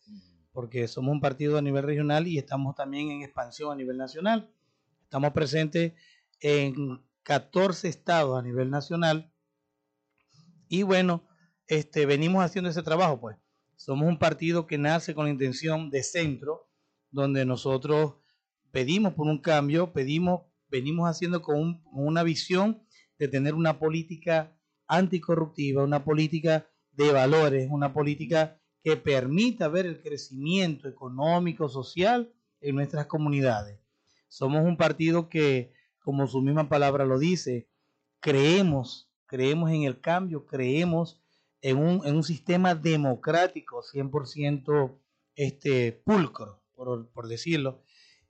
porque 0.51 0.87
somos 0.87 1.13
un 1.13 1.19
partido 1.19 1.57
a 1.57 1.63
nivel 1.63 1.81
regional 1.81 2.27
y 2.27 2.37
estamos 2.37 2.75
también 2.75 3.09
en 3.09 3.23
expansión 3.23 3.71
a 3.71 3.75
nivel 3.75 3.97
nacional. 3.97 4.53
Estamos 5.01 5.31
presentes 5.31 5.93
en 6.39 7.03
14 7.23 7.87
estados 7.87 8.37
a 8.37 8.43
nivel 8.43 8.69
nacional 8.69 9.33
y 10.67 10.83
bueno, 10.83 11.27
este, 11.65 12.05
venimos 12.05 12.45
haciendo 12.45 12.69
ese 12.69 12.83
trabajo, 12.83 13.19
pues. 13.19 13.37
Somos 13.77 14.07
un 14.07 14.19
partido 14.19 14.67
que 14.67 14.77
nace 14.77 15.15
con 15.15 15.25
la 15.25 15.31
intención 15.31 15.89
de 15.89 16.03
centro, 16.03 16.69
donde 17.09 17.45
nosotros 17.45 18.17
pedimos 18.73 19.13
por 19.13 19.27
un 19.27 19.37
cambio, 19.37 19.93
pedimos, 19.93 20.41
venimos 20.67 21.07
haciendo 21.07 21.43
con, 21.43 21.83
una 21.91 22.23
visión 22.23 22.81
de 23.19 23.27
tener 23.27 23.53
una 23.53 23.77
política 23.77 24.57
anticorruptiva, 24.87 25.83
una 25.83 26.03
política 26.03 26.67
de 26.91 27.11
valores, 27.11 27.69
una 27.69 27.93
política 27.93 28.59
que 28.83 28.97
permita 28.97 29.67
ver 29.67 29.85
el 29.85 30.01
crecimiento 30.01 30.89
económico, 30.89 31.69
social 31.69 32.33
en 32.61 32.75
nuestras 32.75 33.05
comunidades. 33.05 33.79
Somos 34.27 34.65
un 34.65 34.75
partido 34.75 35.29
que, 35.29 35.71
como 35.99 36.25
su 36.25 36.41
misma 36.41 36.67
palabra 36.67 37.05
lo 37.05 37.19
dice, 37.19 37.69
creemos, 38.19 39.07
creemos 39.27 39.69
en 39.69 39.83
el 39.83 40.01
cambio, 40.01 40.47
creemos 40.47 41.21
en 41.61 41.77
un, 41.77 42.07
en 42.07 42.15
un 42.15 42.23
sistema 42.23 42.73
democrático 42.73 43.83
100% 43.83 44.97
este, 45.35 45.91
pulcro, 45.91 46.63
por, 46.75 47.07
por 47.09 47.27
decirlo, 47.27 47.83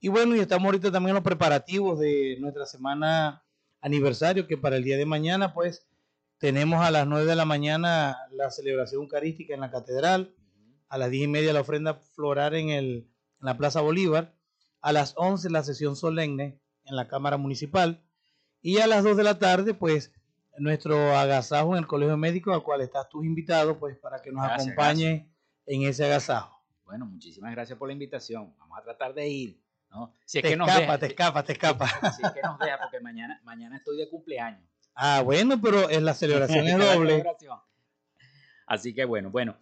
y 0.04 0.08
bueno, 0.08 0.36
y 0.36 0.40
estamos 0.40 0.66
ahorita 0.66 0.92
también 0.92 1.12
en 1.12 1.14
los 1.14 1.24
preparativos 1.24 1.98
de 1.98 2.36
nuestra 2.38 2.66
semana 2.66 3.42
aniversario, 3.80 4.46
que 4.46 4.58
para 4.58 4.76
el 4.76 4.84
día 4.84 4.98
de 4.98 5.06
mañana, 5.06 5.54
pues, 5.54 5.86
tenemos 6.36 6.84
a 6.84 6.90
las 6.90 7.06
9 7.06 7.24
de 7.24 7.34
la 7.34 7.46
mañana 7.46 8.18
la 8.30 8.50
celebración 8.50 9.00
eucarística 9.00 9.54
en 9.54 9.60
la 9.60 9.70
catedral, 9.70 10.34
a 10.90 10.98
las 10.98 11.10
10 11.10 11.24
y 11.24 11.28
media 11.28 11.54
la 11.54 11.62
ofrenda 11.62 11.94
floral 11.94 12.54
en, 12.54 12.68
el, 12.68 12.86
en 13.40 13.46
la 13.46 13.56
Plaza 13.56 13.80
Bolívar, 13.80 14.34
a 14.82 14.92
las 14.92 15.14
11 15.16 15.48
la 15.48 15.62
sesión 15.62 15.96
solemne 15.96 16.60
en 16.84 16.96
la 16.96 17.08
Cámara 17.08 17.38
Municipal, 17.38 18.04
y 18.60 18.80
a 18.80 18.86
las 18.86 19.04
2 19.04 19.16
de 19.16 19.22
la 19.24 19.38
tarde, 19.38 19.72
pues, 19.72 20.12
nuestro 20.58 21.16
agasajo 21.16 21.72
en 21.72 21.78
el 21.78 21.86
Colegio 21.86 22.18
Médico, 22.18 22.52
al 22.52 22.62
cual 22.62 22.82
estás 22.82 23.08
tú 23.08 23.24
invitado, 23.24 23.78
pues, 23.78 23.96
para 23.96 24.20
que 24.20 24.30
nos 24.30 24.44
acompañe 24.44 25.32
en 25.64 25.82
ese 25.84 26.04
agasajo. 26.04 26.62
Bueno, 26.84 27.06
muchísimas 27.06 27.52
gracias 27.52 27.78
por 27.78 27.88
la 27.88 27.94
invitación. 27.94 28.54
Vamos 28.58 28.78
a 28.78 28.82
tratar 28.82 29.14
de 29.14 29.26
ir. 29.26 29.63
Si 30.24 30.38
es 30.38 30.42
te 30.42 30.50
que 30.50 30.56
nos 30.56 30.68
escapa, 30.68 30.98
te 30.98 31.06
escapa, 31.06 31.42
te 31.44 31.52
escapa. 31.52 31.88
Si 32.12 32.22
es 32.24 32.32
que 32.32 32.42
nos 32.42 32.58
deja, 32.58 32.78
porque 32.80 33.00
mañana, 33.00 33.40
mañana 33.44 33.76
estoy 33.76 33.96
de 33.96 34.08
cumpleaños. 34.08 34.62
Ah, 34.94 35.22
bueno, 35.22 35.60
pero 35.60 35.90
en 35.90 36.04
la 36.04 36.14
celebración 36.14 36.66
es 36.66 36.78
doble. 36.78 37.24
Así 38.66 38.94
que 38.94 39.04
bueno, 39.04 39.30
bueno. 39.30 39.56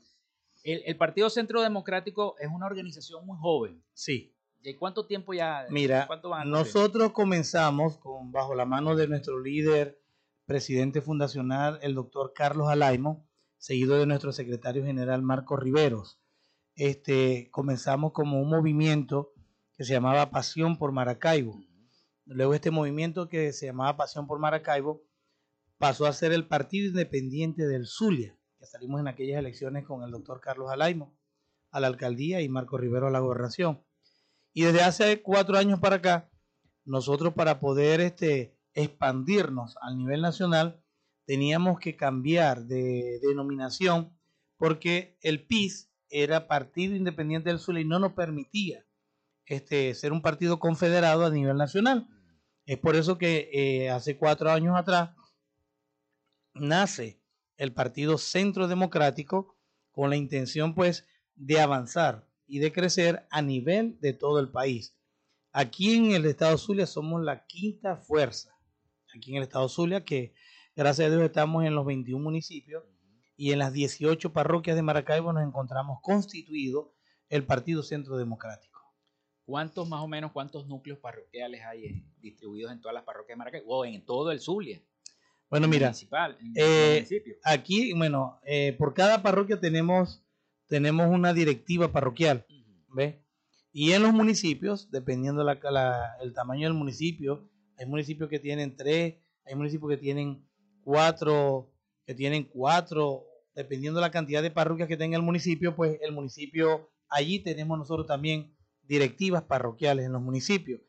El, 0.65 0.97
Partido 0.97 1.29
Centro 1.29 1.61
Democrático 1.61 2.37
es 2.39 2.49
una 2.49 2.67
organización 2.67 3.27
muy 3.27 3.37
joven. 3.41 3.83
Sí. 3.95 4.33
¿De 4.63 4.77
cuánto 4.77 5.07
tiempo 5.07 5.35
ya? 5.35 5.67
Mira, 5.71 6.09
nosotros 6.45 7.11
comenzamos 7.11 7.99
con 7.99 8.31
bajo 8.31 8.55
la 8.55 8.65
mano 8.65 8.95
de 8.95 9.09
nuestro 9.09 9.41
líder, 9.41 10.01
presidente 10.47 11.01
fundacional, 11.01 11.81
el 11.83 11.97
doctor 11.97 12.33
Carlos 12.33 12.69
Alaimo, 12.69 13.27
seguido 13.59 13.99
de 13.99 14.07
nuestro 14.07 14.31
secretario 14.31 14.85
general 14.85 15.23
Marco 15.23 15.57
Riveros. 15.57 16.21
Este, 16.77 17.49
comenzamos 17.51 18.13
como 18.13 18.41
un 18.41 18.49
movimiento 18.49 19.33
que 19.77 19.85
se 19.85 19.93
llamaba 19.93 20.31
Pasión 20.31 20.77
por 20.77 20.93
Maracaibo. 20.93 21.65
Luego 22.27 22.55
este 22.55 22.71
movimiento 22.71 23.29
que 23.29 23.53
se 23.53 23.67
llamaba 23.67 23.97
Pasión 23.97 24.27
por 24.27 24.39
Maracaibo 24.39 25.03
pasó 25.79 26.07
a 26.07 26.13
ser 26.13 26.33
el 26.33 26.47
Partido 26.47 26.89
Independiente 26.89 27.67
del 27.67 27.87
Zulia, 27.87 28.39
que 28.59 28.67
salimos 28.67 29.01
en 29.01 29.09
aquellas 29.09 29.39
elecciones 29.39 29.85
con 29.85 30.03
el 30.03 30.11
doctor 30.11 30.41
Carlos 30.41 30.71
Alaimo 30.71 31.17
a 31.71 31.81
la 31.81 31.87
alcaldía 31.87 32.43
y 32.43 32.49
Marco 32.49 32.77
Rivero 32.77 33.09
a 33.09 33.11
la 33.11 33.21
gobernación. 33.21 33.83
Y 34.53 34.63
desde 34.63 34.83
hace 34.83 35.23
cuatro 35.23 35.57
años 35.57 35.81
para 35.81 35.97
acá, 35.97 36.31
nosotros 36.85 37.33
para 37.35 37.59
poder 37.59 38.01
este, 38.01 38.57
expandirnos 38.75 39.77
al 39.81 39.97
nivel 39.97 40.21
nacional, 40.21 40.85
teníamos 41.25 41.81
que 41.81 41.97
cambiar 41.97 42.67
de 42.67 43.19
denominación 43.23 44.17
porque 44.59 45.17
el 45.23 45.47
PIS 45.47 45.91
era 46.11 46.47
Partido 46.47 46.95
Independiente 46.95 47.49
del 47.49 47.59
Zulia 47.59 47.83
y 47.83 47.87
no 47.87 47.99
nos 47.99 48.13
permitía 48.13 48.85
este, 49.47 49.95
ser 49.95 50.13
un 50.13 50.23
partido 50.23 50.59
confederado 50.59 51.25
a 51.25 51.31
nivel 51.31 51.57
nacional. 51.57 52.09
Es 52.65 52.79
por 52.79 52.97
eso 52.97 53.19
que 53.19 53.51
eh, 53.53 53.91
hace 53.91 54.17
cuatro 54.17 54.51
años 54.51 54.77
atrás 54.77 55.11
nace 56.55 57.21
el 57.57 57.73
Partido 57.73 58.19
Centro 58.19 58.69
Democrático 58.69 59.57
con 59.91 60.11
la 60.11 60.17
intención 60.17 60.75
pues 60.75 61.07
de 61.35 61.61
avanzar 61.61 62.29
y 62.47 62.59
de 62.59 62.73
crecer 62.73 63.27
a 63.31 63.43
nivel 63.43 63.99
de 64.01 64.13
todo 64.13 64.39
el 64.39 64.51
país. 64.51 64.97
Aquí 65.53 65.97
en 65.97 66.13
el 66.13 66.25
estado 66.25 66.57
Zulia 66.57 66.87
somos 66.87 67.23
la 67.23 67.47
quinta 67.47 67.97
fuerza. 67.97 68.57
Aquí 69.15 69.31
en 69.31 69.39
el 69.39 69.43
estado 69.43 69.69
Zulia 69.69 70.05
que 70.05 70.35
gracias 70.75 71.09
a 71.09 71.11
Dios 71.11 71.23
estamos 71.23 71.65
en 71.65 71.75
los 71.75 71.85
21 71.85 72.23
municipios 72.23 72.85
y 73.37 73.53
en 73.53 73.59
las 73.59 73.73
18 73.73 74.33
parroquias 74.33 74.77
de 74.77 74.83
Maracaibo 74.83 75.33
nos 75.33 75.43
encontramos 75.43 75.99
constituido 76.03 76.95
el 77.29 77.45
Partido 77.45 77.83
Centro 77.83 78.17
Democrático. 78.17 78.72
¿Cuántos 79.53 79.87
más 79.87 80.01
o 80.01 80.09
menos, 80.09 80.33
cuántos 80.33 80.67
núcleos 80.67 80.99
parroquiales 80.99 81.61
hay 81.63 82.07
distribuidos 82.23 82.73
en 82.73 82.81
todas 82.81 82.95
las 82.95 83.05
parroquias 83.05 83.35
de 83.35 83.37
Maracaibo 83.37 83.81
o 83.81 83.85
en 83.85 84.03
todo 84.03 84.33
el 84.33 84.41
Zulia? 84.41 84.81
Bueno, 85.51 85.69
mira, 85.69 85.93
eh, 86.55 87.07
aquí, 87.45 87.93
bueno, 87.93 88.41
eh, 88.47 88.75
por 88.79 88.95
cada 88.95 89.23
parroquia 89.23 89.61
tenemos, 89.61 90.25
tenemos 90.69 91.07
una 91.09 91.35
directiva 91.35 91.93
parroquial, 91.93 92.47
¿ves? 92.95 93.17
Y 93.73 93.93
en 93.93 94.01
los 94.01 94.15
municipios, 94.15 94.91
dependiendo 94.91 95.45
la, 95.45 96.17
el 96.23 96.33
tamaño 96.33 96.67
del 96.67 96.73
municipio, 96.73 97.47
hay 97.77 97.85
municipios 97.85 98.31
que 98.31 98.39
tienen 98.39 98.75
tres, 98.75 99.17
hay 99.45 99.55
municipios 99.55 99.91
que 99.91 99.99
tienen 99.99 100.49
cuatro, 100.83 101.71
que 102.07 102.15
tienen 102.15 102.45
cuatro, 102.45 103.27
dependiendo 103.55 104.01
de 104.01 104.07
la 104.07 104.11
cantidad 104.11 104.43
de 104.43 104.51
parroquias 104.51 104.89
que 104.89 104.97
tenga 104.97 105.19
el 105.19 105.23
municipio, 105.23 105.77
pues 105.77 105.99
el 106.01 106.13
municipio, 106.13 106.91
allí 107.11 107.41
tenemos 107.41 107.77
nosotros 107.77 108.07
también 108.07 108.57
directivas 108.83 109.43
parroquiales 109.43 110.07
en 110.07 110.13
los 110.13 110.23
municipios. 110.23 110.81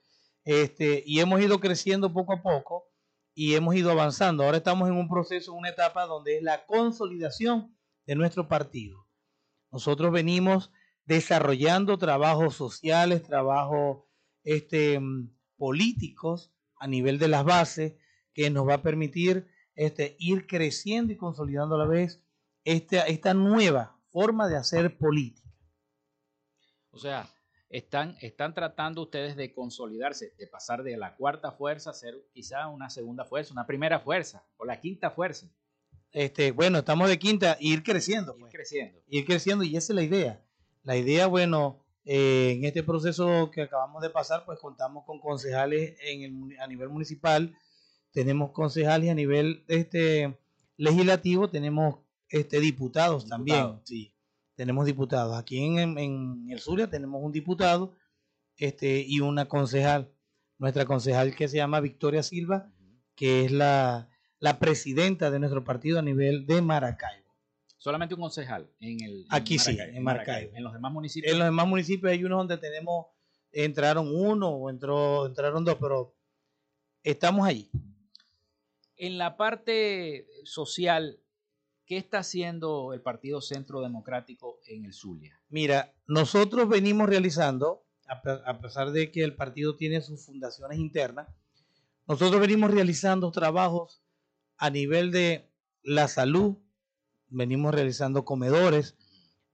Este, 0.44 1.04
y 1.06 1.20
hemos 1.20 1.42
ido 1.42 1.60
creciendo 1.60 2.12
poco 2.14 2.34
a 2.34 2.42
poco 2.42 2.92
y 3.34 3.56
hemos 3.56 3.76
ido 3.76 3.92
avanzando. 3.92 4.44
Ahora 4.44 4.58
estamos 4.58 4.90
en 4.90 4.96
un 4.96 5.10
proceso, 5.10 5.54
una 5.54 5.70
etapa 5.70 6.06
donde 6.06 6.38
es 6.38 6.44
la 6.44 6.66
consolidación 6.66 7.76
de 8.06 8.16
nuestro 8.16 8.48
partido. 8.48 9.08
Nosotros 9.72 10.12
venimos 10.12 10.72
desarrollando 11.06 11.98
trabajos 11.98 12.56
sociales, 12.56 13.24
trabajos 13.24 14.04
este, 14.44 15.00
políticos 15.58 16.54
a 16.78 16.88
nivel 16.88 17.20
de 17.20 17.28
las 17.28 17.44
bases 17.44 17.96
que 18.34 18.50
nos 18.50 18.68
va 18.68 18.76
a 18.76 18.82
permitir 18.82 19.48
este, 19.76 20.16
ir 20.20 20.48
creciendo 20.48 21.14
y 21.14 21.18
consolidando 21.18 21.76
a 21.76 21.80
la 21.80 21.86
vez 21.86 22.22
esta, 22.64 23.04
esta 23.08 23.34
nueva 23.34 24.00
forma 24.12 24.48
de 24.48 24.58
hacer 24.58 24.98
política. 24.98 25.50
O 26.92 26.98
sea, 27.00 27.28
están, 27.74 28.16
están 28.22 28.54
tratando 28.54 29.02
ustedes 29.02 29.36
de 29.36 29.52
consolidarse, 29.52 30.36
de 30.38 30.46
pasar 30.46 30.84
de 30.84 30.96
la 30.96 31.16
cuarta 31.16 31.52
fuerza 31.52 31.90
a 31.90 31.94
ser 31.94 32.24
quizá 32.32 32.68
una 32.68 32.92
segunda 32.92 33.26
fuerza, 33.26 33.52
una 33.52 33.66
primera 33.66 34.00
fuerza 34.00 34.46
o 34.58 34.66
la 34.66 34.80
quinta 34.80 35.10
fuerza. 35.10 35.48
Este, 36.12 36.52
bueno, 36.52 36.78
estamos 36.78 37.10
de 37.10 37.18
quinta, 37.18 37.58
ir 37.60 37.82
creciendo. 37.82 38.34
Ir 38.34 38.42
pues. 38.42 38.54
creciendo. 38.54 39.00
Ir 39.08 39.26
creciendo 39.26 39.64
y 39.64 39.76
esa 39.76 39.92
es 39.92 39.96
la 39.96 40.04
idea. 40.04 40.46
La 40.84 40.96
idea, 40.98 41.26
bueno, 41.26 41.84
eh, 42.06 42.54
en 42.58 42.66
este 42.66 42.84
proceso 42.84 43.50
que 43.50 43.64
acabamos 43.64 44.04
de 44.04 44.12
pasar, 44.12 44.46
pues 44.46 44.60
contamos 44.60 45.04
con 45.06 45.20
concejales 45.20 45.98
en 46.02 46.22
el, 46.22 46.60
a 46.60 46.68
nivel 46.68 46.90
municipal, 46.90 47.58
tenemos 48.12 48.52
concejales 48.52 49.10
a 49.10 49.16
nivel 49.16 49.66
este, 49.68 50.38
legislativo, 50.78 51.50
tenemos 51.50 51.96
este, 52.30 52.60
diputados, 52.60 53.26
también. 53.26 53.80
Sí, 53.84 54.13
tenemos 54.56 54.86
diputados. 54.86 55.38
Aquí 55.38 55.64
en, 55.64 55.98
en, 55.98 56.48
el 56.50 56.60
Zulia 56.60 56.90
tenemos 56.90 57.22
un 57.24 57.32
diputado 57.32 57.96
este, 58.58 59.04
y 59.08 59.20
una 59.20 59.48
concejal. 59.48 60.12
Nuestra 60.58 60.86
concejal 60.86 61.36
que 61.36 61.48
se 61.48 61.58
llama 61.58 61.80
Victoria 61.80 62.24
Silva, 62.24 62.72
que 63.16 63.46
es 63.46 63.52
la, 63.52 64.10
la 64.40 64.60
presidenta 64.60 65.32
de 65.32 65.40
nuestro 65.40 65.64
partido 65.64 66.00
a 66.00 66.04
nivel 66.04 66.46
de 66.46 66.62
Maracaibo. 66.62 67.24
Solamente 67.78 68.16
un 68.16 68.22
concejal 68.22 68.70
en 68.80 69.04
el. 69.04 69.26
Aquí 69.30 69.60
sí, 69.60 69.78
en 69.78 70.04
Maracaibo. 70.04 70.56
En 70.56 70.64
los 70.64 70.72
demás 70.72 70.94
municipios. 70.94 71.34
En 71.34 71.40
los 71.40 71.48
demás 71.48 71.68
municipios 71.68 72.14
hay 72.14 72.24
unos 72.24 72.40
donde 72.40 72.58
tenemos, 72.58 73.08
entraron 73.52 74.08
uno 74.16 74.50
o 74.50 74.70
entró, 74.70 75.26
entraron 75.26 75.66
dos, 75.66 75.78
pero 75.82 76.16
estamos 77.04 77.46
allí. 77.46 77.70
En 78.96 79.18
la 79.18 79.36
parte 79.36 80.28
social, 80.46 81.20
¿qué 81.86 81.98
está 81.98 82.20
haciendo 82.20 82.94
el 82.94 83.02
Partido 83.02 83.42
Centro 83.42 83.82
Democrático 83.82 84.60
en 84.68 84.86
el 84.86 84.94
Zulia? 84.94 85.40
Mira, 85.50 85.94
nosotros 86.08 86.68
venimos 86.70 87.10
realizando, 87.10 87.86
a 88.08 88.60
pesar 88.60 88.92
de 88.92 89.12
que 89.12 89.24
el 89.24 89.36
partido 89.36 89.76
tiene 89.76 90.02
sus 90.02 90.26
fundaciones 90.26 90.80
internas, 90.80 91.28
nosotros 92.08 92.42
venimos 92.42 92.72
realizando 92.72 93.32
trabajos 93.32 94.04
a 94.58 94.70
nivel 94.70 95.12
de 95.12 95.50
la 95.84 96.08
salud, 96.08 96.58
venimos 97.30 97.74
realizando 97.74 98.26
comedores. 98.26 98.98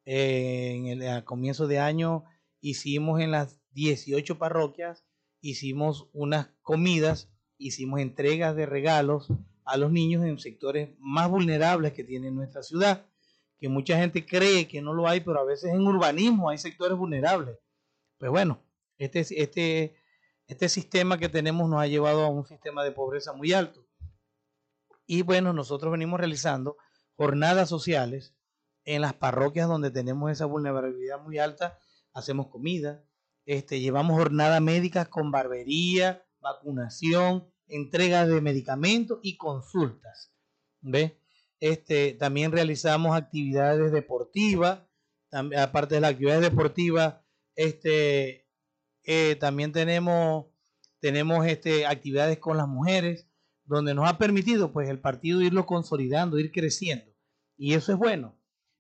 el 0.06 1.08
a 1.08 1.24
comienzo 1.26 1.68
de 1.68 1.80
año 1.80 2.24
hicimos 2.62 3.22
en 3.22 3.32
las 3.32 3.60
18 3.74 4.40
parroquias, 4.40 5.06
hicimos 5.42 6.10
unas 6.12 6.50
comidas, 6.62 7.30
hicimos 7.58 8.00
entregas 8.00 8.56
de 8.56 8.66
regalos 8.66 9.32
a 9.70 9.78
los 9.78 9.92
niños 9.92 10.26
en 10.26 10.40
sectores 10.40 10.90
más 10.98 11.30
vulnerables 11.30 11.94
que 11.94 12.04
tiene 12.04 12.32
nuestra 12.32 12.64
ciudad, 12.64 13.06
que 13.60 13.70
mucha 13.70 14.00
gente 14.00 14.26
cree 14.26 14.68
que 14.68 14.82
no 14.82 14.94
lo 14.94 15.08
hay, 15.08 15.20
pero 15.20 15.40
a 15.40 15.44
veces 15.44 15.72
en 15.72 15.86
urbanismo 15.86 16.50
hay 16.50 16.58
sectores 16.58 16.98
vulnerables. 16.98 17.60
Pues 18.18 18.32
bueno, 18.32 18.64
este, 18.98 19.20
este, 19.20 19.96
este 20.48 20.70
sistema 20.70 21.20
que 21.20 21.30
tenemos 21.30 21.70
nos 21.70 21.82
ha 21.82 21.86
llevado 21.86 22.24
a 22.24 22.30
un 22.30 22.48
sistema 22.48 22.84
de 22.84 22.92
pobreza 22.92 23.34
muy 23.34 23.54
alto. 23.54 23.86
Y 25.06 25.22
bueno, 25.22 25.54
nosotros 25.54 25.92
venimos 25.92 26.20
realizando 26.20 26.76
jornadas 27.16 27.70
sociales 27.70 28.34
en 28.86 29.02
las 29.02 29.14
parroquias 29.14 29.68
donde 29.68 29.92
tenemos 29.92 30.32
esa 30.32 30.46
vulnerabilidad 30.46 31.22
muy 31.22 31.38
alta, 31.38 31.78
hacemos 32.12 32.48
comida, 32.48 33.04
este, 33.46 33.80
llevamos 33.80 34.18
jornadas 34.18 34.62
médicas 34.62 35.10
con 35.10 35.30
barbería, 35.30 36.26
vacunación, 36.40 37.54
entrega 37.70 38.28
de 38.28 38.42
medicamentos 38.42 39.20
y 39.22 39.38
consultas. 39.38 40.34
¿Ve? 40.82 41.20
Este, 41.60 42.14
también 42.14 42.52
realizamos 42.52 43.16
actividades 43.16 43.92
deportivas, 43.92 44.82
aparte 45.32 45.96
de 45.96 46.02
las 46.02 46.12
actividades 46.12 46.42
deportivas, 46.42 47.16
este, 47.56 48.48
eh, 49.04 49.36
también 49.36 49.72
tenemos, 49.72 50.46
tenemos 51.00 51.46
este, 51.46 51.86
actividades 51.86 52.40
con 52.40 52.58
las 52.58 52.68
mujeres, 52.68 53.28
donde 53.66 53.94
nos 53.94 54.10
ha 54.10 54.18
permitido 54.18 54.72
pues 54.72 54.90
el 54.90 55.00
partido 55.00 55.42
irlo 55.42 55.66
consolidando, 55.66 56.40
ir 56.40 56.52
creciendo. 56.52 57.14
Y 57.58 57.74
eso 57.74 57.92
es 57.92 57.98
bueno, 57.98 58.40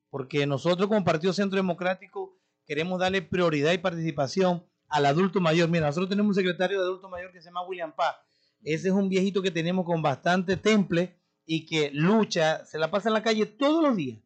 porque 0.10 0.48
nosotros 0.48 0.88
como 0.88 1.04
Partido 1.04 1.34
Centro 1.34 1.58
Democrático 1.58 2.40
queremos 2.66 3.00
darle 3.00 3.22
prioridad 3.22 3.74
y 3.74 3.78
participación 3.78 4.66
al 4.88 5.06
adulto 5.06 5.42
mayor. 5.42 5.70
Mira, 5.70 5.88
nosotros 5.88 6.10
tenemos 6.10 6.30
un 6.30 6.36
secretario 6.36 6.80
de 6.80 6.86
adulto 6.86 7.10
mayor 7.10 7.32
que 7.32 7.42
se 7.42 7.50
llama 7.50 7.68
William 7.68 7.94
Paz. 7.96 8.16
Ese 8.62 8.90
es 8.90 8.94
un 8.94 9.10
viejito 9.10 9.42
que 9.42 9.52
tenemos 9.52 9.86
con 9.86 10.02
bastante 10.02 10.58
temple 10.58 11.16
y 11.46 11.66
que 11.66 11.92
lucha, 11.92 12.66
se 12.66 12.78
la 12.78 12.92
pasa 12.92 13.10
en 13.10 13.14
la 13.14 13.24
calle 13.24 13.46
todos 13.46 13.82
los 13.82 13.96
días. 13.96 14.20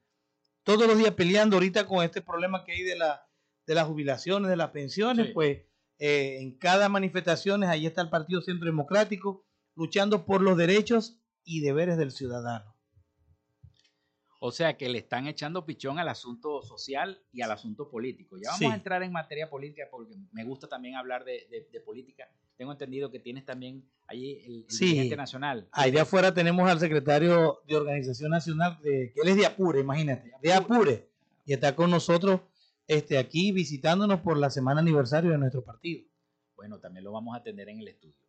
Todos 0.64 0.88
los 0.88 0.98
días 0.98 1.12
peleando 1.12 1.58
ahorita 1.58 1.86
con 1.86 2.04
este 2.04 2.22
problema 2.22 2.64
que 2.64 2.74
hay 2.74 2.84
de, 2.84 2.96
la, 2.96 3.28
de 3.66 3.76
las 3.76 3.88
jubilaciones, 3.88 4.50
de 4.50 4.56
las 4.56 4.72
pensiones, 4.72 5.32
pues 5.34 5.60
eh, 6.00 6.40
en 6.42 6.58
cada 6.58 6.90
manifestación 6.90 7.64
ahí 7.64 7.86
está 7.86 8.02
el 8.02 8.10
Partido 8.10 8.42
Centro 8.42 8.66
Democrático 8.66 9.46
luchando 9.76 10.26
por 10.26 10.42
los 10.42 10.58
derechos 10.58 11.20
y 11.44 11.62
deberes 11.62 11.98
del 11.98 12.12
ciudadano. 12.12 12.73
O 14.46 14.52
sea 14.52 14.76
que 14.76 14.90
le 14.90 14.98
están 14.98 15.26
echando 15.28 15.66
pichón 15.66 16.00
al 16.00 16.10
asunto 16.10 16.62
social 16.64 17.18
y 17.32 17.42
al 17.42 17.52
asunto 17.52 17.90
político. 17.90 18.36
Ya 18.36 18.52
vamos 18.52 18.74
a 18.74 18.76
entrar 18.76 19.02
en 19.02 19.14
materia 19.14 19.50
política 19.50 19.88
porque 19.90 20.16
me 20.34 20.44
gusta 20.44 20.68
también 20.68 20.96
hablar 20.96 21.24
de, 21.24 21.82
política. 21.86 22.28
Tengo 22.58 22.74
entendido 22.74 23.10
que 23.10 23.22
tienes 23.22 23.46
también 23.46 23.88
allí 24.06 24.42
el, 24.46 24.66
el 24.82 25.16
nacional. 25.16 25.70
Ahí 25.72 25.92
de 25.92 26.02
afuera 26.02 26.34
tenemos 26.34 26.70
al 26.70 26.78
secretario 26.78 27.62
de 27.66 27.78
Organización 27.78 28.32
Nacional, 28.32 28.78
de, 28.84 29.14
que 29.16 29.22
él 29.22 29.30
es 29.30 29.38
de 29.38 29.46
Apure, 29.46 29.80
imagínate, 29.80 30.34
de 30.42 30.54
Apure. 30.54 31.10
Y 31.46 31.54
está 31.54 31.74
con 31.74 31.90
nosotros 31.90 32.42
este, 32.86 33.18
aquí 33.18 33.54
visitándonos 33.54 34.20
por 34.20 34.36
la 34.36 34.50
semana 34.50 34.82
aniversario 34.82 35.32
de 35.32 35.38
nuestro 35.38 35.64
partido. 35.64 36.04
Bueno, 36.58 36.80
también 36.80 37.06
lo 37.06 37.14
vamos 37.14 37.34
a 37.34 37.38
atender 37.40 37.70
en 37.70 37.80
el 37.80 37.88
estudio. 37.88 38.28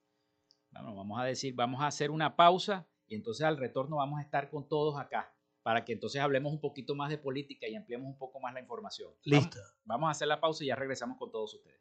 Bueno, 0.71 0.95
vamos 0.95 1.21
a 1.21 1.25
decir, 1.25 1.57
vamos 1.57 1.83
a 1.83 1.89
hacer 1.89 2.13
una 2.13 2.37
pausa 2.37 2.87
y 3.09 3.17
entonces 3.17 3.45
al 3.45 3.57
retorno 3.57 3.97
vamos 3.97 4.21
a 4.21 4.23
estar 4.23 4.49
con 4.49 4.69
todos 4.69 4.97
acá 4.97 5.34
para 5.65 5.83
que 5.83 5.95
entonces 5.95 6.21
hablemos 6.21 6.53
un 6.53 6.61
poquito 6.61 6.95
más 6.95 7.09
de 7.09 7.17
política 7.17 7.67
y 7.67 7.75
ampliemos 7.75 8.07
un 8.07 8.19
poco 8.19 8.39
más 8.39 8.53
la 8.53 8.61
información. 8.61 9.11
Listo. 9.23 9.59
Vamos, 9.85 10.09
a 10.09 10.11
hacer 10.11 10.29
la 10.29 10.39
pausa 10.39 10.63
y 10.63 10.67
ya 10.67 10.77
regresamos 10.77 11.17
con 11.17 11.33
todos 11.33 11.55
ustedes. 11.55 11.81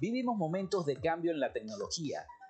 Vivimos 0.00 0.36
momentos 0.36 0.86
de 0.86 0.94
cambio 1.00 1.32
en 1.32 1.40
la 1.40 1.52
tecnología 1.52 2.24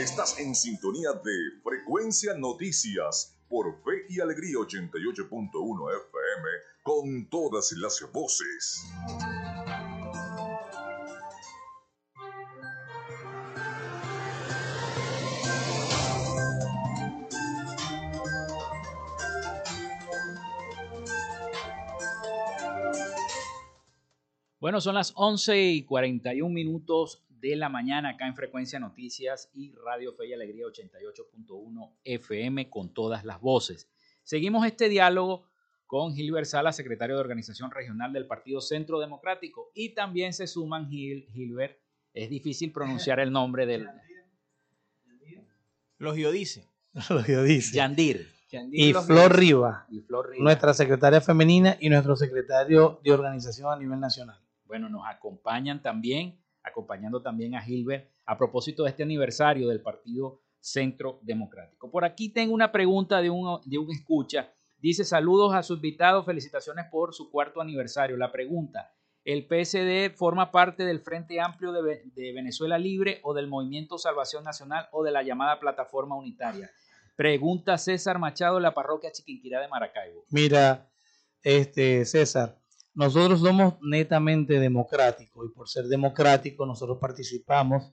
Estás 0.00 0.38
en 0.38 0.54
sintonía 0.54 1.12
de 1.12 1.60
Frecuencia 1.62 2.32
Noticias 2.32 3.36
por 3.50 3.66
Fe 3.84 4.06
y 4.08 4.18
Alegría 4.18 4.56
88.1 4.56 5.90
FM 6.08 6.48
con 6.82 7.28
todas 7.28 7.70
las 7.72 8.00
voces. 8.10 8.86
Bueno, 24.60 24.80
son 24.80 24.94
las 24.94 25.12
11 25.14 25.60
y 25.60 25.82
41 25.84 26.48
minutos 26.48 27.22
de 27.40 27.56
la 27.56 27.68
mañana 27.68 28.10
acá 28.10 28.26
en 28.26 28.34
Frecuencia 28.34 28.78
Noticias 28.78 29.50
y 29.54 29.72
Radio 29.72 30.12
Fe 30.12 30.28
y 30.28 30.32
Alegría 30.34 30.66
88.1 30.66 31.92
FM 32.04 32.68
con 32.68 32.92
todas 32.92 33.24
las 33.24 33.40
voces. 33.40 33.88
Seguimos 34.22 34.66
este 34.66 34.88
diálogo 34.88 35.48
con 35.86 36.14
Gilbert 36.14 36.46
Sala, 36.46 36.72
secretario 36.72 37.16
de 37.16 37.20
Organización 37.20 37.70
Regional 37.70 38.12
del 38.12 38.26
Partido 38.26 38.60
Centro 38.60 39.00
Democrático, 39.00 39.72
y 39.74 39.94
también 39.94 40.32
se 40.32 40.46
suman 40.46 40.88
Gil, 40.88 41.26
Gilbert, 41.32 41.78
es 42.14 42.30
difícil 42.30 42.72
pronunciar 42.72 43.18
el 43.20 43.32
nombre 43.32 43.66
del... 43.66 43.88
Los 45.98 46.16
Yodice. 46.16 46.68
Los 47.10 47.26
Yodice. 47.26 47.74
Yandir. 47.74 48.28
Y 48.72 48.92
Flor 48.92 49.36
Riva, 49.36 49.86
Y 49.90 50.00
Flor 50.00 50.30
Riva. 50.30 50.42
nuestra 50.42 50.74
secretaria 50.74 51.20
femenina 51.20 51.76
y 51.80 51.88
nuestro 51.88 52.16
secretario 52.16 53.00
de 53.04 53.12
organización 53.12 53.72
a 53.72 53.76
nivel 53.76 54.00
nacional. 54.00 54.40
Bueno, 54.64 54.88
nos 54.88 55.02
acompañan 55.06 55.82
también, 55.82 56.39
acompañando 56.62 57.22
también 57.22 57.54
a 57.54 57.62
Gilbert, 57.62 58.10
a 58.26 58.36
propósito 58.36 58.84
de 58.84 58.90
este 58.90 59.02
aniversario 59.02 59.68
del 59.68 59.82
Partido 59.82 60.40
Centro 60.60 61.20
Democrático. 61.22 61.90
Por 61.90 62.04
aquí 62.04 62.28
tengo 62.28 62.54
una 62.54 62.70
pregunta 62.70 63.20
de 63.20 63.30
un, 63.30 63.60
de 63.64 63.78
un 63.78 63.90
escucha. 63.90 64.52
Dice, 64.78 65.04
saludos 65.04 65.54
a 65.54 65.62
su 65.62 65.74
invitado, 65.74 66.24
felicitaciones 66.24 66.86
por 66.90 67.14
su 67.14 67.30
cuarto 67.30 67.60
aniversario. 67.60 68.16
La 68.16 68.32
pregunta, 68.32 68.92
¿el 69.24 69.46
PSD 69.46 70.14
forma 70.16 70.50
parte 70.50 70.84
del 70.84 71.00
Frente 71.00 71.40
Amplio 71.40 71.72
de, 71.72 72.02
de 72.14 72.32
Venezuela 72.32 72.78
Libre 72.78 73.20
o 73.22 73.34
del 73.34 73.46
Movimiento 73.46 73.98
Salvación 73.98 74.44
Nacional 74.44 74.88
o 74.92 75.02
de 75.02 75.12
la 75.12 75.22
llamada 75.22 75.60
Plataforma 75.60 76.16
Unitaria? 76.16 76.70
Pregunta 77.16 77.76
César 77.76 78.18
Machado 78.18 78.56
de 78.56 78.62
la 78.62 78.72
parroquia 78.72 79.12
Chiquinquirá 79.12 79.60
de 79.60 79.68
Maracaibo. 79.68 80.24
Mira, 80.30 80.90
este 81.42 82.04
César, 82.06 82.59
nosotros 82.94 83.40
somos 83.40 83.74
netamente 83.82 84.58
democráticos 84.58 85.46
y 85.48 85.54
por 85.54 85.68
ser 85.68 85.86
democráticos 85.86 86.66
nosotros 86.66 86.98
participamos 87.00 87.92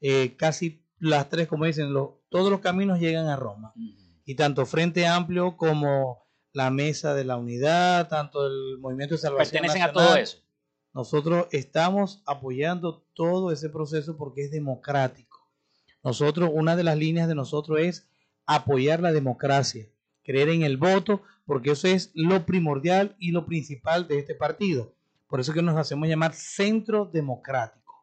eh, 0.00 0.36
casi 0.36 0.84
las 0.98 1.28
tres, 1.28 1.48
como 1.48 1.64
dicen, 1.64 1.92
los- 1.92 2.10
todos 2.28 2.50
los 2.50 2.60
caminos 2.60 2.98
llegan 3.00 3.26
a 3.28 3.36
Roma. 3.36 3.72
Y 4.24 4.34
tanto 4.34 4.66
Frente 4.66 5.06
Amplio 5.06 5.56
como 5.56 6.26
la 6.52 6.70
Mesa 6.70 7.14
de 7.14 7.24
la 7.24 7.36
Unidad, 7.36 8.08
tanto 8.08 8.46
el 8.46 8.78
Movimiento 8.78 9.14
de 9.14 9.20
Salvación 9.20 9.62
Pertenecen 9.62 9.82
a 9.82 9.92
todo 9.92 10.16
eso. 10.22 10.38
Nosotros 10.94 11.46
estamos 11.52 12.22
apoyando 12.26 13.04
todo 13.14 13.52
ese 13.52 13.68
proceso 13.68 14.16
porque 14.16 14.42
es 14.44 14.50
democrático. 14.50 15.50
Nosotros, 16.02 16.50
una 16.52 16.76
de 16.76 16.84
las 16.84 16.96
líneas 16.96 17.28
de 17.28 17.34
nosotros 17.34 17.78
es 17.80 18.08
apoyar 18.46 19.00
la 19.00 19.12
democracia, 19.12 19.86
creer 20.22 20.48
en 20.50 20.62
el 20.62 20.76
voto, 20.76 21.22
porque 21.46 21.70
eso 21.70 21.88
es 21.88 22.10
lo 22.14 22.44
primordial 22.44 23.16
y 23.18 23.30
lo 23.30 23.46
principal 23.46 24.06
de 24.08 24.18
este 24.18 24.34
partido. 24.34 24.92
Por 25.28 25.40
eso 25.40 25.52
que 25.52 25.62
nos 25.62 25.76
hacemos 25.76 26.08
llamar 26.08 26.34
centro 26.34 27.06
democrático, 27.06 27.94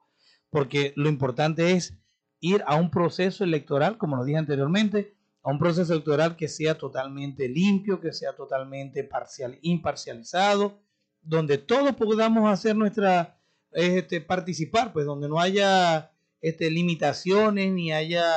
porque 0.49 0.93
lo 0.95 1.10
importante 1.10 1.71
es 1.71 1.93
ir 2.39 2.63
a 2.65 2.75
un 2.75 2.89
proceso 2.89 3.43
electoral, 3.43 3.97
como 3.97 4.15
lo 4.15 4.25
dije 4.25 4.38
anteriormente, 4.38 5.15
a 5.43 5.51
un 5.51 5.60
proceso 5.60 5.93
electoral 5.93 6.36
que 6.36 6.47
sea 6.47 6.77
totalmente 6.77 7.47
limpio, 7.49 7.99
que 7.99 8.13
sea 8.13 8.34
totalmente 8.34 9.03
parcial, 9.03 9.60
imparcializado, 9.62 10.79
donde 11.21 11.58
todos 11.58 11.95
podamos 11.95 12.49
hacer 12.51 12.75
nuestra 12.75 13.39
este, 13.71 14.21
participar, 14.21 14.93
pues 14.93 15.06
donde 15.06 15.27
no 15.27 15.39
haya 15.39 16.12
este, 16.41 16.69
limitaciones 16.69 17.71
ni 17.71 17.91
haya 17.91 18.34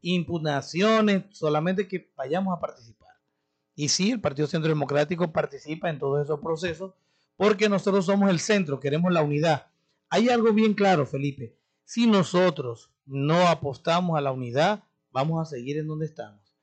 impugnaciones, 0.00 1.24
solamente 1.30 1.86
que 1.86 2.12
vayamos 2.16 2.56
a 2.56 2.60
participar. 2.60 2.99
Y 3.80 3.88
sí, 3.88 4.10
el 4.10 4.20
Partido 4.20 4.46
Centro 4.46 4.68
Democrático 4.68 5.32
participa 5.32 5.88
en 5.88 5.98
todos 5.98 6.22
esos 6.22 6.38
procesos 6.40 6.92
porque 7.34 7.70
nosotros 7.70 8.04
somos 8.04 8.28
el 8.28 8.38
centro, 8.38 8.78
queremos 8.78 9.10
la 9.10 9.22
unidad. 9.22 9.68
Hay 10.10 10.28
algo 10.28 10.52
bien 10.52 10.74
claro, 10.74 11.06
Felipe. 11.06 11.58
Si 11.84 12.06
nosotros 12.06 12.92
no 13.06 13.48
apostamos 13.48 14.18
a 14.18 14.20
la 14.20 14.32
unidad, 14.32 14.84
vamos 15.10 15.40
a 15.40 15.46
seguir 15.50 15.78
en 15.78 15.86
donde 15.86 16.04
estamos. 16.04 16.54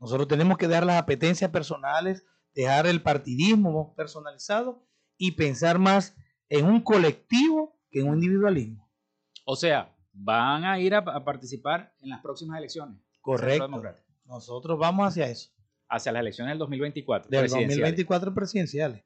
Nosotros 0.00 0.26
tenemos 0.26 0.58
que 0.58 0.66
dar 0.66 0.84
las 0.84 1.00
apetencias 1.00 1.48
personales, 1.48 2.26
dejar 2.56 2.88
el 2.88 3.00
partidismo 3.00 3.94
personalizado 3.94 4.84
y 5.16 5.30
pensar 5.30 5.78
más 5.78 6.16
en 6.48 6.66
un 6.66 6.80
colectivo 6.80 7.78
que 7.92 8.00
en 8.00 8.08
un 8.08 8.14
individualismo. 8.16 8.90
O 9.44 9.54
sea, 9.54 9.94
van 10.12 10.64
a 10.64 10.80
ir 10.80 10.96
a, 10.96 10.98
a 10.98 11.24
participar 11.24 11.94
en 12.00 12.10
las 12.10 12.20
próximas 12.20 12.58
elecciones. 12.58 12.98
Correcto. 13.20 13.80
Nosotros 14.24 14.76
vamos 14.76 15.06
hacia 15.06 15.28
eso, 15.28 15.50
Hacia 15.94 16.10
las 16.10 16.20
elecciones 16.20 16.52
del 16.52 16.58
2024. 16.58 17.30
del 17.30 17.40
presidenciales. 17.40 17.76
2024 17.76 18.34
presidenciales. 18.34 19.04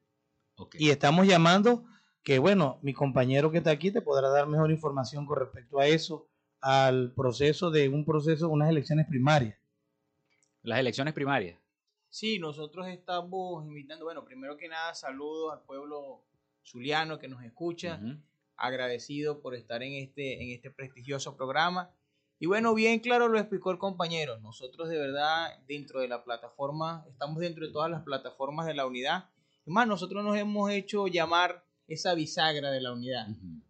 Y 0.73 0.89
estamos 0.89 1.27
llamando 1.27 1.85
que, 2.23 2.39
bueno, 2.39 2.79
mi 2.81 2.93
compañero 2.93 3.51
que 3.51 3.59
está 3.59 3.69
aquí 3.69 3.91
te 3.91 4.01
podrá 4.01 4.29
dar 4.29 4.47
mejor 4.47 4.71
información 4.71 5.25
con 5.25 5.37
respecto 5.37 5.79
a 5.79 5.85
eso, 5.85 6.27
al 6.61 7.13
proceso 7.13 7.69
de 7.69 7.89
un 7.89 8.05
proceso, 8.05 8.49
unas 8.49 8.69
elecciones 8.69 9.07
primarias. 9.07 9.55
Las 10.63 10.79
elecciones 10.79 11.13
primarias. 11.13 11.59
Sí, 12.09 12.39
nosotros 12.39 12.87
estamos 12.87 13.63
invitando, 13.65 14.05
bueno, 14.05 14.25
primero 14.25 14.57
que 14.57 14.67
nada, 14.67 14.95
saludos 14.95 15.53
al 15.53 15.61
pueblo 15.61 16.23
zuliano 16.65 17.19
que 17.19 17.27
nos 17.27 17.43
escucha, 17.43 18.01
agradecido 18.55 19.41
por 19.41 19.53
estar 19.53 19.83
en 19.83 19.93
este, 19.93 20.41
en 20.41 20.49
este 20.49 20.71
prestigioso 20.71 21.37
programa. 21.37 21.91
Y 22.41 22.45
bueno, 22.45 22.73
bien 22.73 23.01
claro 23.01 23.27
lo 23.27 23.37
explicó 23.37 23.69
el 23.69 23.77
compañero, 23.77 24.39
nosotros 24.39 24.87
de 24.87 24.97
verdad 24.97 25.59
dentro 25.67 25.99
de 25.99 26.07
la 26.07 26.23
plataforma, 26.23 27.05
estamos 27.09 27.39
dentro 27.39 27.67
de 27.67 27.73
todas 27.73 27.91
las 27.91 28.03
plataformas 28.03 28.65
de 28.65 28.73
la 28.73 28.87
unidad. 28.87 29.29
Es 29.65 29.73
más, 29.73 29.85
nosotros 29.85 30.23
nos 30.23 30.37
hemos 30.37 30.71
hecho 30.71 31.07
llamar 31.07 31.65
esa 31.85 32.13
bisagra 32.13 32.71
de 32.71 32.79
la 32.79 32.93
unidad, 32.93 33.27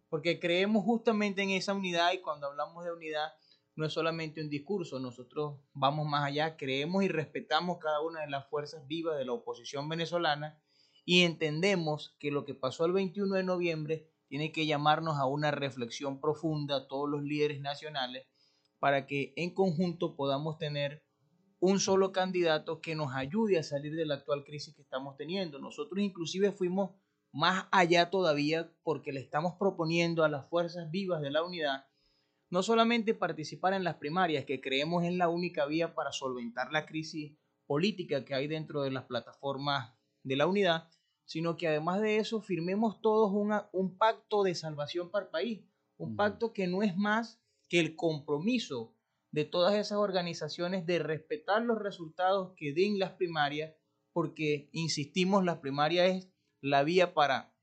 porque 0.08 0.38
creemos 0.38 0.84
justamente 0.84 1.42
en 1.42 1.50
esa 1.50 1.74
unidad 1.74 2.12
y 2.12 2.20
cuando 2.20 2.46
hablamos 2.46 2.84
de 2.84 2.92
unidad 2.92 3.32
no 3.74 3.86
es 3.86 3.92
solamente 3.92 4.40
un 4.40 4.48
discurso, 4.48 5.00
nosotros 5.00 5.58
vamos 5.72 6.06
más 6.06 6.24
allá, 6.24 6.56
creemos 6.56 7.02
y 7.02 7.08
respetamos 7.08 7.78
cada 7.78 8.00
una 8.00 8.20
de 8.20 8.30
las 8.30 8.48
fuerzas 8.48 8.86
vivas 8.86 9.18
de 9.18 9.24
la 9.24 9.32
oposición 9.32 9.88
venezolana 9.88 10.62
y 11.04 11.22
entendemos 11.22 12.14
que 12.20 12.30
lo 12.30 12.44
que 12.44 12.54
pasó 12.54 12.84
el 12.84 12.92
21 12.92 13.34
de 13.34 13.42
noviembre 13.42 14.08
tiene 14.28 14.52
que 14.52 14.66
llamarnos 14.66 15.18
a 15.18 15.26
una 15.26 15.50
reflexión 15.50 16.20
profunda 16.20 16.76
a 16.76 16.86
todos 16.86 17.10
los 17.10 17.24
líderes 17.24 17.60
nacionales 17.60 18.29
para 18.80 19.06
que 19.06 19.32
en 19.36 19.54
conjunto 19.54 20.16
podamos 20.16 20.58
tener 20.58 21.04
un 21.60 21.78
solo 21.78 22.10
candidato 22.10 22.80
que 22.80 22.96
nos 22.96 23.14
ayude 23.14 23.58
a 23.58 23.62
salir 23.62 23.94
de 23.94 24.06
la 24.06 24.14
actual 24.14 24.42
crisis 24.44 24.74
que 24.74 24.82
estamos 24.82 25.16
teniendo. 25.16 25.60
Nosotros 25.60 26.00
inclusive 26.00 26.50
fuimos 26.50 26.90
más 27.32 27.68
allá 27.70 28.10
todavía 28.10 28.72
porque 28.82 29.12
le 29.12 29.20
estamos 29.20 29.54
proponiendo 29.58 30.24
a 30.24 30.28
las 30.28 30.48
fuerzas 30.48 30.90
vivas 30.90 31.20
de 31.20 31.30
la 31.30 31.44
unidad 31.44 31.84
no 32.50 32.64
solamente 32.64 33.14
participar 33.14 33.74
en 33.74 33.84
las 33.84 33.94
primarias, 33.94 34.44
que 34.44 34.60
creemos 34.60 35.04
es 35.04 35.14
la 35.14 35.28
única 35.28 35.66
vía 35.66 35.94
para 35.94 36.12
solventar 36.12 36.72
la 36.72 36.84
crisis 36.84 37.32
política 37.66 38.24
que 38.24 38.34
hay 38.34 38.48
dentro 38.48 38.82
de 38.82 38.90
las 38.90 39.04
plataformas 39.04 39.94
de 40.24 40.36
la 40.36 40.48
unidad, 40.48 40.88
sino 41.24 41.56
que 41.56 41.68
además 41.68 42.00
de 42.00 42.18
eso 42.18 42.42
firmemos 42.42 43.00
todos 43.00 43.32
un 43.72 43.96
pacto 43.96 44.42
de 44.42 44.56
salvación 44.56 45.10
para 45.12 45.26
el 45.26 45.30
país, 45.30 45.60
un 45.96 46.16
pacto 46.16 46.52
que 46.52 46.66
no 46.66 46.82
es 46.82 46.96
más 46.96 47.39
que 47.70 47.78
el 47.78 47.94
compromiso 47.94 48.94
de 49.30 49.44
todas 49.44 49.74
esas 49.76 49.98
organizaciones 49.98 50.86
de 50.86 50.98
respetar 50.98 51.62
los 51.62 51.78
resultados 51.78 52.52
que 52.56 52.72
den 52.74 52.98
las 52.98 53.12
primarias, 53.12 53.74
porque, 54.12 54.68
insistimos, 54.72 55.44
la 55.44 55.60
primaria 55.60 56.06
es 56.06 56.28
la 56.60 56.82
vía 56.82 57.14
para 57.14 57.54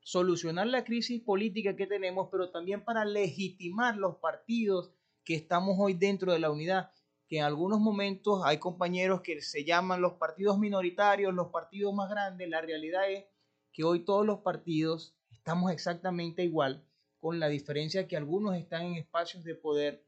solucionar 0.00 0.68
la 0.68 0.84
crisis 0.84 1.20
política 1.20 1.74
que 1.74 1.88
tenemos, 1.88 2.28
pero 2.30 2.50
también 2.50 2.84
para 2.84 3.04
legitimar 3.04 3.96
los 3.96 4.16
partidos 4.18 4.92
que 5.24 5.34
estamos 5.34 5.74
hoy 5.78 5.94
dentro 5.94 6.32
de 6.32 6.38
la 6.38 6.52
unidad, 6.52 6.92
que 7.26 7.38
en 7.38 7.44
algunos 7.44 7.80
momentos 7.80 8.42
hay 8.44 8.58
compañeros 8.58 9.22
que 9.22 9.42
se 9.42 9.64
llaman 9.64 10.00
los 10.00 10.14
partidos 10.14 10.58
minoritarios, 10.60 11.34
los 11.34 11.48
partidos 11.48 11.92
más 11.92 12.08
grandes, 12.08 12.48
la 12.48 12.60
realidad 12.60 13.10
es 13.10 13.24
que 13.72 13.82
hoy 13.82 14.04
todos 14.04 14.24
los 14.24 14.38
partidos 14.38 15.16
estamos 15.32 15.72
exactamente 15.72 16.44
igual, 16.44 16.88
con 17.20 17.40
la 17.40 17.48
diferencia 17.48 18.06
que 18.06 18.16
algunos 18.16 18.56
están 18.56 18.86
en 18.86 18.94
espacios 18.94 19.44
de 19.44 19.54
poder 19.54 20.04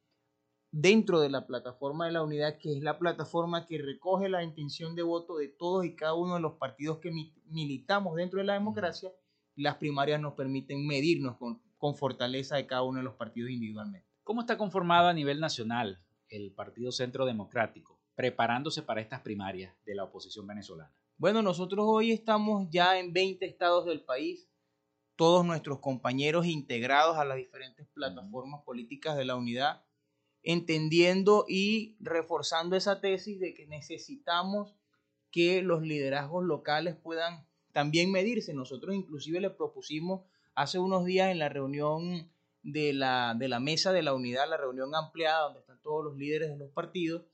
dentro 0.72 1.20
de 1.20 1.30
la 1.30 1.46
plataforma 1.46 2.06
de 2.06 2.12
la 2.12 2.22
unidad, 2.22 2.58
que 2.58 2.72
es 2.76 2.82
la 2.82 2.98
plataforma 2.98 3.66
que 3.66 3.78
recoge 3.78 4.28
la 4.28 4.42
intención 4.42 4.94
de 4.94 5.02
voto 5.02 5.36
de 5.36 5.48
todos 5.48 5.84
y 5.84 5.96
cada 5.96 6.14
uno 6.14 6.34
de 6.34 6.40
los 6.40 6.54
partidos 6.54 6.98
que 6.98 7.10
militamos 7.46 8.14
dentro 8.16 8.38
de 8.38 8.46
la 8.46 8.54
democracia, 8.54 9.10
las 9.56 9.76
primarias 9.76 10.20
nos 10.20 10.34
permiten 10.34 10.86
medirnos 10.86 11.36
con, 11.36 11.60
con 11.76 11.96
fortaleza 11.96 12.56
de 12.56 12.66
cada 12.66 12.82
uno 12.82 12.98
de 12.98 13.04
los 13.04 13.14
partidos 13.14 13.50
individualmente. 13.50 14.08
¿Cómo 14.22 14.42
está 14.42 14.56
conformado 14.56 15.08
a 15.08 15.12
nivel 15.12 15.40
nacional 15.40 16.00
el 16.28 16.52
Partido 16.52 16.92
Centro 16.92 17.26
Democrático, 17.26 18.00
preparándose 18.14 18.82
para 18.82 19.00
estas 19.00 19.20
primarias 19.22 19.74
de 19.84 19.96
la 19.96 20.04
oposición 20.04 20.46
venezolana? 20.46 20.94
Bueno, 21.16 21.42
nosotros 21.42 21.84
hoy 21.88 22.12
estamos 22.12 22.68
ya 22.70 22.98
en 22.98 23.12
20 23.12 23.44
estados 23.44 23.86
del 23.86 24.02
país, 24.02 24.49
todos 25.20 25.44
nuestros 25.44 25.80
compañeros 25.80 26.46
integrados 26.46 27.18
a 27.18 27.26
las 27.26 27.36
diferentes 27.36 27.86
plataformas 27.88 28.62
políticas 28.62 29.18
de 29.18 29.26
la 29.26 29.36
unidad 29.36 29.82
entendiendo 30.42 31.44
y 31.46 31.98
reforzando 32.00 32.74
esa 32.74 33.02
tesis 33.02 33.38
de 33.38 33.52
que 33.52 33.66
necesitamos 33.66 34.74
que 35.30 35.60
los 35.60 35.82
liderazgos 35.82 36.42
locales 36.46 36.96
puedan 36.96 37.46
también 37.72 38.10
medirse. 38.10 38.54
Nosotros 38.54 38.94
inclusive 38.94 39.42
le 39.42 39.50
propusimos 39.50 40.22
hace 40.54 40.78
unos 40.78 41.04
días 41.04 41.30
en 41.30 41.38
la 41.38 41.50
reunión 41.50 42.32
de 42.62 42.94
la, 42.94 43.34
de 43.38 43.48
la 43.48 43.60
mesa 43.60 43.92
de 43.92 44.00
la 44.00 44.14
unidad, 44.14 44.48
la 44.48 44.56
reunión 44.56 44.94
ampliada 44.94 45.42
donde 45.42 45.60
están 45.60 45.82
todos 45.82 46.02
los 46.02 46.16
líderes 46.16 46.48
de 46.48 46.56
los 46.56 46.70
partidos, 46.70 47.24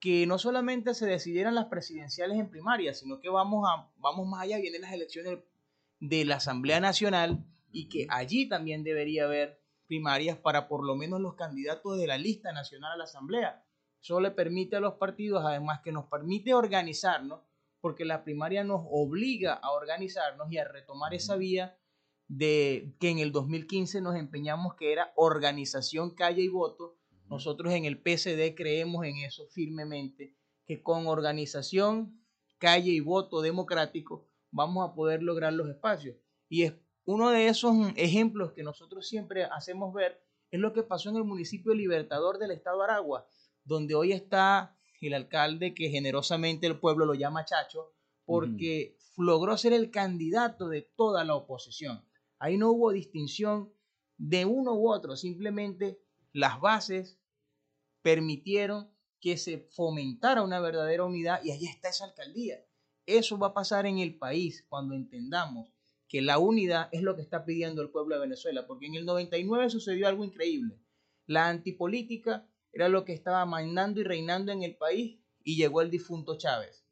que 0.00 0.26
no 0.26 0.36
solamente 0.36 0.92
se 0.92 1.06
decidieran 1.06 1.54
las 1.54 1.68
presidenciales 1.68 2.38
en 2.38 2.50
primaria, 2.50 2.92
sino 2.92 3.20
que 3.20 3.30
vamos, 3.30 3.66
a, 3.66 3.90
vamos 3.96 4.28
más 4.28 4.42
allá, 4.42 4.58
vienen 4.58 4.82
las 4.82 4.92
elecciones 4.92 5.38
de 6.02 6.24
la 6.24 6.36
Asamblea 6.36 6.80
Nacional 6.80 7.46
y 7.70 7.88
que 7.88 8.08
allí 8.10 8.48
también 8.48 8.82
debería 8.82 9.24
haber 9.24 9.62
primarias 9.86 10.36
para 10.36 10.66
por 10.66 10.84
lo 10.84 10.96
menos 10.96 11.20
los 11.20 11.36
candidatos 11.36 11.96
de 11.96 12.08
la 12.08 12.18
lista 12.18 12.52
nacional 12.52 12.92
a 12.92 12.96
la 12.96 13.04
Asamblea. 13.04 13.64
Eso 14.00 14.20
le 14.20 14.32
permite 14.32 14.74
a 14.74 14.80
los 14.80 14.94
partidos, 14.94 15.44
además 15.44 15.80
que 15.84 15.92
nos 15.92 16.06
permite 16.06 16.54
organizarnos, 16.54 17.42
porque 17.80 18.04
la 18.04 18.24
primaria 18.24 18.64
nos 18.64 18.80
obliga 18.90 19.54
a 19.54 19.70
organizarnos 19.70 20.50
y 20.50 20.58
a 20.58 20.66
retomar 20.66 21.14
esa 21.14 21.36
vía 21.36 21.78
de 22.26 22.96
que 22.98 23.10
en 23.10 23.20
el 23.20 23.30
2015 23.30 24.00
nos 24.00 24.16
empeñamos 24.16 24.74
que 24.74 24.92
era 24.92 25.12
organización, 25.14 26.16
calle 26.16 26.42
y 26.42 26.48
voto. 26.48 26.98
Nosotros 27.28 27.72
en 27.74 27.84
el 27.84 27.98
PSD 27.98 28.56
creemos 28.56 29.06
en 29.06 29.18
eso 29.18 29.46
firmemente, 29.46 30.34
que 30.66 30.82
con 30.82 31.06
organización, 31.06 32.24
calle 32.58 32.90
y 32.90 33.00
voto 33.00 33.40
democrático 33.40 34.31
vamos 34.52 34.88
a 34.88 34.94
poder 34.94 35.22
lograr 35.22 35.52
los 35.52 35.68
espacios. 35.68 36.16
Y 36.48 36.62
es 36.62 36.74
uno 37.04 37.30
de 37.30 37.48
esos 37.48 37.74
ejemplos 37.96 38.52
que 38.52 38.62
nosotros 38.62 39.08
siempre 39.08 39.44
hacemos 39.44 39.92
ver 39.92 40.22
es 40.52 40.60
lo 40.60 40.72
que 40.72 40.82
pasó 40.82 41.08
en 41.08 41.16
el 41.16 41.24
municipio 41.24 41.74
Libertador 41.74 42.38
del 42.38 42.52
estado 42.52 42.78
de 42.78 42.84
Aragua, 42.84 43.26
donde 43.64 43.94
hoy 43.94 44.12
está 44.12 44.78
el 45.00 45.14
alcalde 45.14 45.74
que 45.74 45.88
generosamente 45.88 46.66
el 46.66 46.78
pueblo 46.78 47.06
lo 47.06 47.14
llama 47.14 47.44
Chacho, 47.44 47.92
porque 48.24 48.96
logró 49.16 49.56
ser 49.56 49.72
el 49.72 49.90
candidato 49.90 50.68
de 50.68 50.82
toda 50.82 51.24
la 51.24 51.34
oposición. 51.34 52.06
Ahí 52.38 52.56
no 52.56 52.70
hubo 52.70 52.92
distinción 52.92 53.72
de 54.16 54.44
uno 54.44 54.74
u 54.74 54.92
otro, 54.92 55.16
simplemente 55.16 56.00
las 56.32 56.60
bases 56.60 57.18
permitieron 58.02 58.90
que 59.20 59.36
se 59.36 59.58
fomentara 59.58 60.42
una 60.42 60.60
verdadera 60.60 61.04
unidad 61.04 61.42
y 61.42 61.50
ahí 61.50 61.66
está 61.66 61.88
esa 61.88 62.04
alcaldía. 62.04 62.64
Eso 63.06 63.38
va 63.38 63.48
a 63.48 63.54
pasar 63.54 63.86
en 63.86 63.98
el 63.98 64.16
país 64.16 64.64
cuando 64.68 64.94
entendamos 64.94 65.68
que 66.08 66.20
la 66.20 66.38
unidad 66.38 66.88
es 66.92 67.02
lo 67.02 67.16
que 67.16 67.22
está 67.22 67.44
pidiendo 67.44 67.82
el 67.82 67.90
pueblo 67.90 68.14
de 68.14 68.20
Venezuela, 68.20 68.66
porque 68.66 68.86
en 68.86 68.94
el 68.94 69.06
99 69.06 69.70
sucedió 69.70 70.06
algo 70.06 70.24
increíble. 70.24 70.78
La 71.26 71.48
antipolítica 71.48 72.46
era 72.72 72.88
lo 72.88 73.04
que 73.04 73.12
estaba 73.12 73.44
mandando 73.46 74.00
y 74.00 74.04
reinando 74.04 74.52
en 74.52 74.62
el 74.62 74.76
país 74.76 75.18
y 75.42 75.56
llegó 75.56 75.80
el 75.80 75.90
difunto 75.90 76.36
Chávez. 76.36 76.84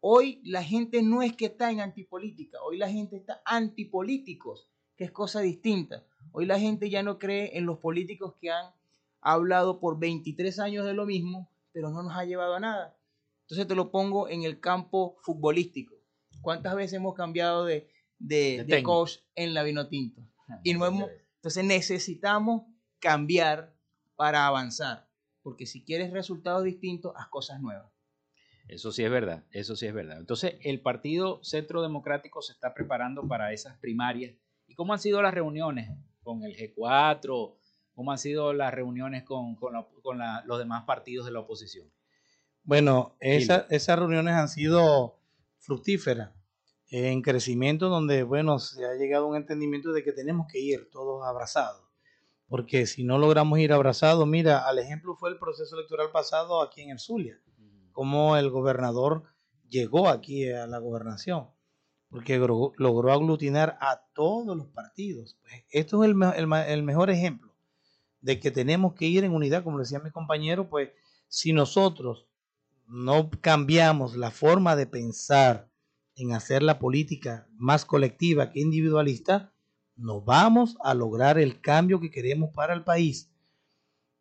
Hoy 0.00 0.40
la 0.44 0.64
gente 0.64 1.02
no 1.02 1.22
es 1.22 1.36
que 1.36 1.46
está 1.46 1.70
en 1.70 1.80
antipolítica, 1.80 2.62
hoy 2.62 2.76
la 2.78 2.88
gente 2.88 3.16
está 3.16 3.40
antipolíticos, 3.44 4.68
que 4.96 5.04
es 5.04 5.12
cosa 5.12 5.40
distinta. 5.40 6.04
Hoy 6.32 6.46
la 6.46 6.58
gente 6.58 6.90
ya 6.90 7.02
no 7.02 7.18
cree 7.18 7.56
en 7.56 7.66
los 7.66 7.78
políticos 7.78 8.34
que 8.40 8.50
han 8.50 8.72
hablado 9.20 9.80
por 9.80 9.98
23 9.98 10.58
años 10.58 10.86
de 10.86 10.94
lo 10.94 11.06
mismo, 11.06 11.50
pero 11.72 11.90
no 11.90 12.02
nos 12.02 12.16
ha 12.16 12.24
llevado 12.24 12.54
a 12.54 12.60
nada. 12.60 12.96
Entonces 13.42 13.66
te 13.66 13.74
lo 13.74 13.90
pongo 13.90 14.28
en 14.28 14.44
el 14.44 14.60
campo 14.60 15.16
futbolístico. 15.22 15.94
¿Cuántas 16.40 16.74
veces 16.74 16.94
hemos 16.94 17.14
cambiado 17.14 17.64
de, 17.64 17.88
de, 18.22 18.82
coach 18.82 19.18
en 19.34 19.54
la 19.54 19.62
vino 19.62 19.88
tinto. 19.88 20.22
Ah, 20.48 20.60
y 20.62 20.74
no 20.74 20.86
entonces 20.86 21.64
necesitamos 21.64 22.62
cambiar 23.00 23.74
para 24.14 24.46
avanzar, 24.46 25.08
porque 25.42 25.66
si 25.66 25.84
quieres 25.84 26.12
resultados 26.12 26.62
distintos, 26.62 27.12
haz 27.16 27.28
cosas 27.28 27.60
nuevas. 27.60 27.90
Eso 28.68 28.92
sí 28.92 29.02
es 29.02 29.10
verdad, 29.10 29.44
eso 29.50 29.74
sí 29.74 29.86
es 29.86 29.92
verdad. 29.92 30.18
Entonces, 30.18 30.54
el 30.60 30.80
Partido 30.80 31.42
Centro 31.42 31.82
Democrático 31.82 32.42
se 32.42 32.52
está 32.52 32.72
preparando 32.74 33.26
para 33.26 33.52
esas 33.52 33.76
primarias. 33.78 34.36
¿Y 34.68 34.76
cómo 34.76 34.92
han 34.92 35.00
sido 35.00 35.20
las 35.20 35.34
reuniones 35.34 35.90
con 36.22 36.44
el 36.44 36.56
G4? 36.56 37.56
¿Cómo 37.92 38.12
han 38.12 38.18
sido 38.18 38.52
las 38.52 38.72
reuniones 38.72 39.24
con, 39.24 39.56
con, 39.56 39.74
los 40.44 40.58
demás 40.58 40.84
partidos 40.84 41.26
de 41.26 41.32
la 41.32 41.40
oposición? 41.40 41.90
Bueno, 42.64 43.16
esas 43.20 43.98
reuniones 43.98 44.34
han 44.34 44.48
sido 44.48 45.18
fructíferas 45.58 46.30
en 46.90 47.22
crecimiento 47.22 47.88
donde, 47.88 48.22
bueno, 48.22 48.58
se 48.58 48.84
ha 48.84 48.94
llegado 48.94 49.24
a 49.24 49.28
un 49.28 49.36
entendimiento 49.36 49.92
de 49.92 50.04
que 50.04 50.12
tenemos 50.12 50.46
que 50.50 50.60
ir 50.60 50.90
todos 50.90 51.26
abrazados. 51.26 51.82
Porque 52.46 52.86
si 52.86 53.02
no 53.02 53.18
logramos 53.18 53.58
ir 53.58 53.72
abrazados, 53.72 54.26
mira, 54.26 54.68
al 54.68 54.78
ejemplo 54.78 55.16
fue 55.16 55.30
el 55.30 55.38
proceso 55.38 55.74
electoral 55.74 56.10
pasado 56.12 56.60
aquí 56.60 56.82
en 56.82 56.90
el 56.90 56.98
Zulia, 56.98 57.40
como 57.92 58.36
el 58.36 58.50
gobernador 58.50 59.24
llegó 59.68 60.08
aquí 60.08 60.50
a 60.50 60.66
la 60.66 60.78
gobernación, 60.78 61.48
porque 62.10 62.36
logró, 62.38 63.12
aglutinar 63.12 63.78
a 63.80 64.04
todos 64.12 64.54
los 64.54 64.68
partidos. 64.68 65.38
Pues 65.40 65.64
esto 65.70 66.04
es 66.04 66.10
el, 66.10 66.22
el, 66.22 66.52
el 66.52 66.82
mejor 66.82 67.08
ejemplo 67.08 67.54
de 68.20 68.38
que 68.38 68.50
tenemos 68.50 68.94
que 68.94 69.06
ir 69.06 69.24
en 69.24 69.32
unidad, 69.32 69.64
como 69.64 69.78
decía 69.78 69.98
mi 69.98 70.10
compañero, 70.10 70.68
pues 70.68 70.90
si 71.26 71.54
nosotros 71.54 72.28
no 72.86 73.30
cambiamos 73.40 74.16
la 74.16 74.30
forma 74.30 74.76
de 74.76 74.86
pensar, 74.86 75.70
en 76.14 76.32
hacer 76.32 76.62
la 76.62 76.78
política 76.78 77.48
más 77.56 77.84
colectiva 77.84 78.50
que 78.50 78.60
individualista, 78.60 79.52
no 79.96 80.20
vamos 80.20 80.76
a 80.82 80.94
lograr 80.94 81.38
el 81.38 81.60
cambio 81.60 82.00
que 82.00 82.10
queremos 82.10 82.50
para 82.54 82.74
el 82.74 82.84
país. 82.84 83.30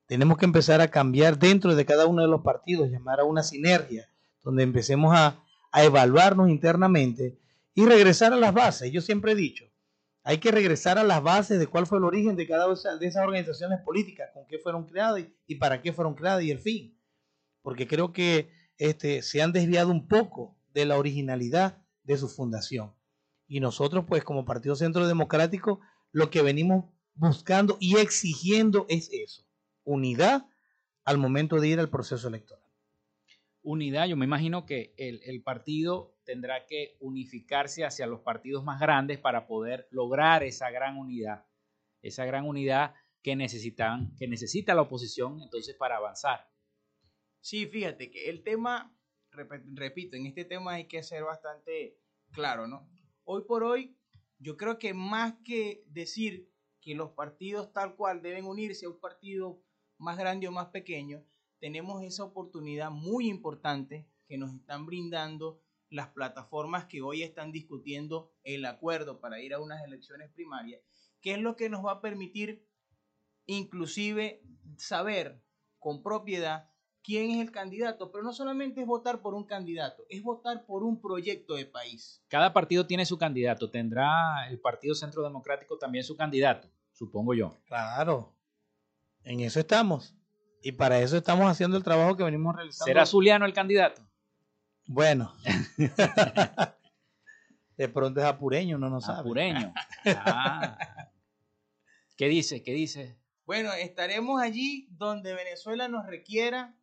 Tenemos 0.05 0.37
que 0.37 0.45
empezar 0.45 0.81
a 0.81 0.89
cambiar 0.89 1.37
dentro 1.37 1.75
de 1.75 1.85
cada 1.85 2.05
uno 2.05 2.21
de 2.21 2.27
los 2.27 2.41
partidos, 2.41 2.89
llamar 2.89 3.19
a 3.19 3.25
una 3.25 3.43
sinergia, 3.43 4.09
donde 4.43 4.63
empecemos 4.63 5.13
a, 5.15 5.43
a 5.71 5.83
evaluarnos 5.83 6.49
internamente 6.49 7.39
y 7.73 7.85
regresar 7.85 8.33
a 8.33 8.37
las 8.37 8.53
bases. 8.53 8.91
Yo 8.91 9.01
siempre 9.01 9.33
he 9.33 9.35
dicho, 9.35 9.65
hay 10.23 10.37
que 10.37 10.51
regresar 10.51 10.97
a 10.97 11.03
las 11.03 11.23
bases 11.23 11.59
de 11.59 11.67
cuál 11.67 11.87
fue 11.87 11.97
el 11.97 12.03
origen 12.03 12.35
de 12.35 12.47
cada 12.47 12.67
una 12.67 12.97
de 12.99 13.07
esas 13.07 13.23
organizaciones 13.23 13.79
políticas, 13.81 14.29
con 14.33 14.45
qué 14.45 14.59
fueron 14.59 14.85
creadas 14.85 15.23
y, 15.47 15.55
para 15.55 15.81
qué 15.81 15.93
fueron 15.93 16.13
creadas 16.13 16.43
y 16.43 16.51
el 16.51 16.59
fin. 16.59 16.97
Porque 17.61 17.87
creo 17.87 18.11
que 18.13 18.51
este, 18.77 19.21
se 19.21 19.41
han 19.41 19.51
desviado 19.51 19.91
un 19.91 20.07
poco 20.07 20.57
de 20.73 20.85
la 20.85 20.97
originalidad 20.97 21.83
de 22.03 22.17
su 22.17 22.27
fundación. 22.27 22.93
Y 23.47 23.59
nosotros, 23.59 24.05
pues, 24.07 24.23
como 24.23 24.45
Partido 24.45 24.75
Centro 24.75 25.07
Democrático, 25.07 25.81
lo 26.11 26.29
que 26.29 26.41
venimos 26.41 26.85
buscando 27.13 27.77
y 27.79 27.97
exigiendo 27.97 28.85
es 28.89 29.09
eso, 29.11 29.43
unidad 29.83 30.47
al 31.03 31.17
momento 31.17 31.59
de 31.59 31.67
ir 31.67 31.79
al 31.79 31.89
proceso 31.89 32.27
electoral. 32.27 32.63
Unidad, 33.63 34.07
yo 34.07 34.17
me 34.17 34.25
imagino 34.25 34.65
que 34.65 34.93
el, 34.97 35.21
el 35.23 35.43
partido 35.43 36.15
tendrá 36.23 36.65
que 36.65 36.97
unificarse 36.99 37.85
hacia 37.85 38.07
los 38.07 38.21
partidos 38.21 38.63
más 38.63 38.79
grandes 38.79 39.19
para 39.19 39.45
poder 39.45 39.87
lograr 39.91 40.43
esa 40.43 40.71
gran 40.71 40.97
unidad, 40.97 41.45
esa 42.01 42.25
gran 42.25 42.47
unidad 42.47 42.95
que 43.21 43.35
necesitan, 43.35 44.15
que 44.15 44.27
necesita 44.27 44.73
la 44.73 44.81
oposición 44.81 45.41
entonces 45.41 45.75
para 45.75 45.97
avanzar. 45.97 46.49
Sí, 47.41 47.65
fíjate 47.65 48.11
que 48.11 48.29
el 48.29 48.43
tema, 48.43 48.95
repito, 49.31 50.15
en 50.15 50.27
este 50.27 50.45
tema 50.45 50.73
hay 50.73 50.87
que 50.87 51.01
ser 51.01 51.23
bastante 51.23 51.97
claro, 52.31 52.67
¿no? 52.67 52.87
Hoy 53.23 53.43
por 53.47 53.63
hoy, 53.63 53.97
yo 54.37 54.57
creo 54.57 54.77
que 54.77 54.93
más 54.93 55.35
que 55.43 55.83
decir 55.87 56.51
que 56.81 56.93
los 56.93 57.11
partidos 57.11 57.73
tal 57.73 57.95
cual 57.95 58.21
deben 58.21 58.45
unirse 58.45 58.85
a 58.85 58.89
un 58.89 58.99
partido 58.99 59.63
más 59.97 60.17
grande 60.17 60.47
o 60.47 60.51
más 60.51 60.67
pequeño, 60.67 61.25
tenemos 61.59 62.03
esa 62.03 62.23
oportunidad 62.23 62.91
muy 62.91 63.27
importante 63.27 64.07
que 64.27 64.37
nos 64.37 64.53
están 64.53 64.85
brindando 64.85 65.61
las 65.89 66.09
plataformas 66.09 66.85
que 66.85 67.01
hoy 67.01 67.23
están 67.23 67.51
discutiendo 67.51 68.31
el 68.43 68.65
acuerdo 68.65 69.19
para 69.19 69.41
ir 69.41 69.53
a 69.53 69.59
unas 69.59 69.83
elecciones 69.83 70.31
primarias, 70.31 70.81
que 71.21 71.33
es 71.33 71.39
lo 71.39 71.55
que 71.55 71.69
nos 71.69 71.85
va 71.85 71.93
a 71.93 72.01
permitir 72.01 72.65
inclusive 73.45 74.43
saber 74.77 75.43
con 75.79 76.01
propiedad 76.01 76.70
quién 77.03 77.31
es 77.31 77.39
el 77.39 77.51
candidato, 77.51 78.11
pero 78.11 78.23
no 78.23 78.33
solamente 78.33 78.81
es 78.81 78.87
votar 78.87 79.21
por 79.21 79.33
un 79.33 79.43
candidato, 79.43 80.05
es 80.09 80.21
votar 80.21 80.65
por 80.65 80.83
un 80.83 81.01
proyecto 81.01 81.55
de 81.55 81.65
país. 81.65 82.23
Cada 82.27 82.53
partido 82.53 82.85
tiene 82.85 83.05
su 83.05 83.17
candidato, 83.17 83.69
tendrá 83.69 84.47
el 84.49 84.59
Partido 84.59 84.95
Centro 84.95 85.23
Democrático 85.23 85.77
también 85.77 86.03
su 86.03 86.15
candidato, 86.15 86.69
supongo 86.91 87.33
yo. 87.33 87.57
Claro, 87.65 88.33
en 89.23 89.41
eso 89.41 89.59
estamos. 89.59 90.15
Y 90.63 90.73
para 90.73 90.99
eso 90.99 91.17
estamos 91.17 91.49
haciendo 91.49 91.75
el 91.75 91.83
trabajo 91.83 92.15
que 92.15 92.23
venimos 92.23 92.55
realizando. 92.55 92.85
¿Será 92.85 93.05
Zuliano 93.05 93.45
el 93.45 93.53
candidato? 93.53 94.03
Bueno. 94.85 95.33
de 97.77 97.89
pronto 97.89 98.19
es 98.19 98.25
apureño, 98.25 98.77
no 98.77 98.89
nos 98.89 99.05
sabe. 99.05 99.21
Apureño. 99.21 99.73
Ah. 100.05 100.77
¿Qué 102.17 102.27
dice? 102.27 102.61
¿Qué 102.61 102.73
dice? 102.73 103.17
Bueno, 103.45 103.73
estaremos 103.73 104.41
allí 104.41 104.87
donde 104.91 105.33
Venezuela 105.33 105.87
nos 105.87 106.05
requiera 106.05 106.75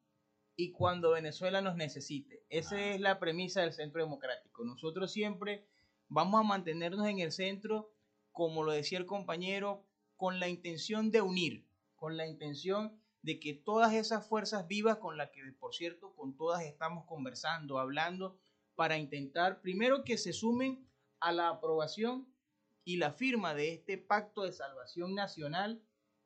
y 0.61 0.73
cuando 0.73 1.13
Venezuela 1.13 1.63
nos 1.63 1.77
necesite. 1.77 2.45
Esa 2.51 2.85
es 2.85 3.01
la 3.01 3.21
premisa 3.21 3.61
del 3.61 3.73
Centro 3.73 4.03
Democrático. 4.03 4.65
Nosotros 4.65 5.13
siempre 5.13 5.65
vamos 6.09 6.41
a 6.41 6.43
mantenernos 6.43 7.07
en 7.07 7.21
el 7.21 7.31
centro, 7.31 7.93
como 8.33 8.65
lo 8.65 8.73
decía 8.73 8.99
el 8.99 9.07
compañero, 9.07 9.87
con 10.17 10.41
la 10.41 10.49
intención 10.49 11.13
de 11.13 11.21
unir, 11.23 11.69
con 11.95 12.17
la 12.17 12.27
intención 12.27 13.01
de 13.23 13.39
que 13.39 13.55
todas 13.55 13.95
esas 13.95 14.29
fuerzas 14.29 14.67
vivas 14.67 14.97
con 14.99 15.17
las 15.17 15.31
que, 15.31 15.43
por 15.61 15.77
cierto, 15.77 16.13
con 16.17 16.37
todas 16.37 16.65
estamos 16.65 17.05
conversando, 17.07 17.79
hablando, 17.79 18.37
para 18.75 18.99
intentar, 18.99 19.61
primero, 19.61 20.03
que 20.03 20.19
se 20.19 20.33
sumen 20.33 20.85
a 21.21 21.31
la 21.31 21.51
aprobación 21.51 22.35
y 22.83 22.97
la 22.97 23.13
firma 23.13 23.55
de 23.55 23.75
este 23.75 23.97
pacto 23.97 24.43
de 24.43 24.53
salvación 24.53 25.15
nacional 25.15 25.81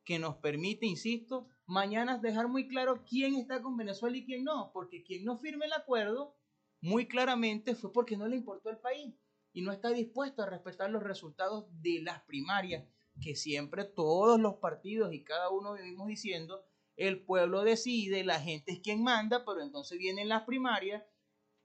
que 0.04 0.18
nos 0.18 0.36
permite, 0.36 0.86
insisto, 0.86 1.48
mañana 1.66 2.18
dejar 2.18 2.48
muy 2.48 2.68
claro 2.68 3.04
quién 3.08 3.34
está 3.34 3.62
con 3.62 3.76
Venezuela 3.76 4.16
y 4.16 4.24
quién 4.24 4.44
no, 4.44 4.70
porque 4.72 5.02
quien 5.02 5.24
no 5.24 5.38
firme 5.38 5.66
el 5.66 5.72
acuerdo, 5.72 6.36
muy 6.80 7.06
claramente 7.06 7.74
fue 7.74 7.92
porque 7.92 8.16
no 8.16 8.26
le 8.26 8.36
importó 8.36 8.70
el 8.70 8.78
país 8.78 9.14
y 9.52 9.62
no 9.62 9.72
está 9.72 9.90
dispuesto 9.90 10.42
a 10.42 10.46
respetar 10.46 10.90
los 10.90 11.02
resultados 11.02 11.66
de 11.80 12.00
las 12.02 12.22
primarias, 12.22 12.84
que 13.20 13.36
siempre 13.36 13.84
todos 13.84 14.40
los 14.40 14.54
partidos 14.54 15.12
y 15.12 15.22
cada 15.22 15.50
uno 15.50 15.74
vivimos 15.74 16.08
diciendo, 16.08 16.64
el 16.96 17.24
pueblo 17.24 17.62
decide, 17.62 18.24
la 18.24 18.40
gente 18.40 18.72
es 18.72 18.80
quien 18.80 19.02
manda, 19.02 19.44
pero 19.44 19.60
entonces 19.62 19.98
vienen 19.98 20.28
las 20.28 20.42
primarias, 20.42 21.04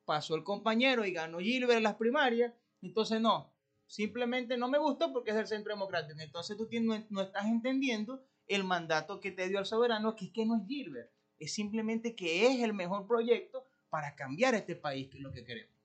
pasó 0.05 0.35
el 0.35 0.43
compañero 0.43 1.05
y 1.05 1.11
ganó 1.11 1.39
Gilbert 1.39 1.81
las 1.81 1.95
primarias, 1.95 2.53
entonces 2.81 3.19
no, 3.19 3.53
simplemente 3.87 4.57
no 4.57 4.69
me 4.69 4.77
gusta 4.77 5.11
porque 5.11 5.31
es 5.31 5.37
del 5.37 5.47
centro 5.47 5.73
democrático, 5.73 6.19
entonces 6.19 6.57
tú 6.57 6.67
no 7.09 7.21
estás 7.21 7.45
entendiendo 7.45 8.23
el 8.47 8.63
mandato 8.63 9.19
que 9.19 9.31
te 9.31 9.49
dio 9.49 9.59
el 9.59 9.65
soberano, 9.65 10.15
que 10.15 10.25
es 10.25 10.31
que 10.31 10.45
no 10.45 10.57
es 10.57 10.67
Gilbert, 10.67 11.11
es 11.39 11.53
simplemente 11.53 12.15
que 12.15 12.47
es 12.47 12.61
el 12.61 12.73
mejor 12.73 13.07
proyecto 13.07 13.65
para 13.89 14.15
cambiar 14.15 14.55
este 14.55 14.75
país, 14.75 15.07
que 15.09 15.17
es 15.17 15.23
lo 15.23 15.31
que 15.31 15.43
queremos. 15.43 15.75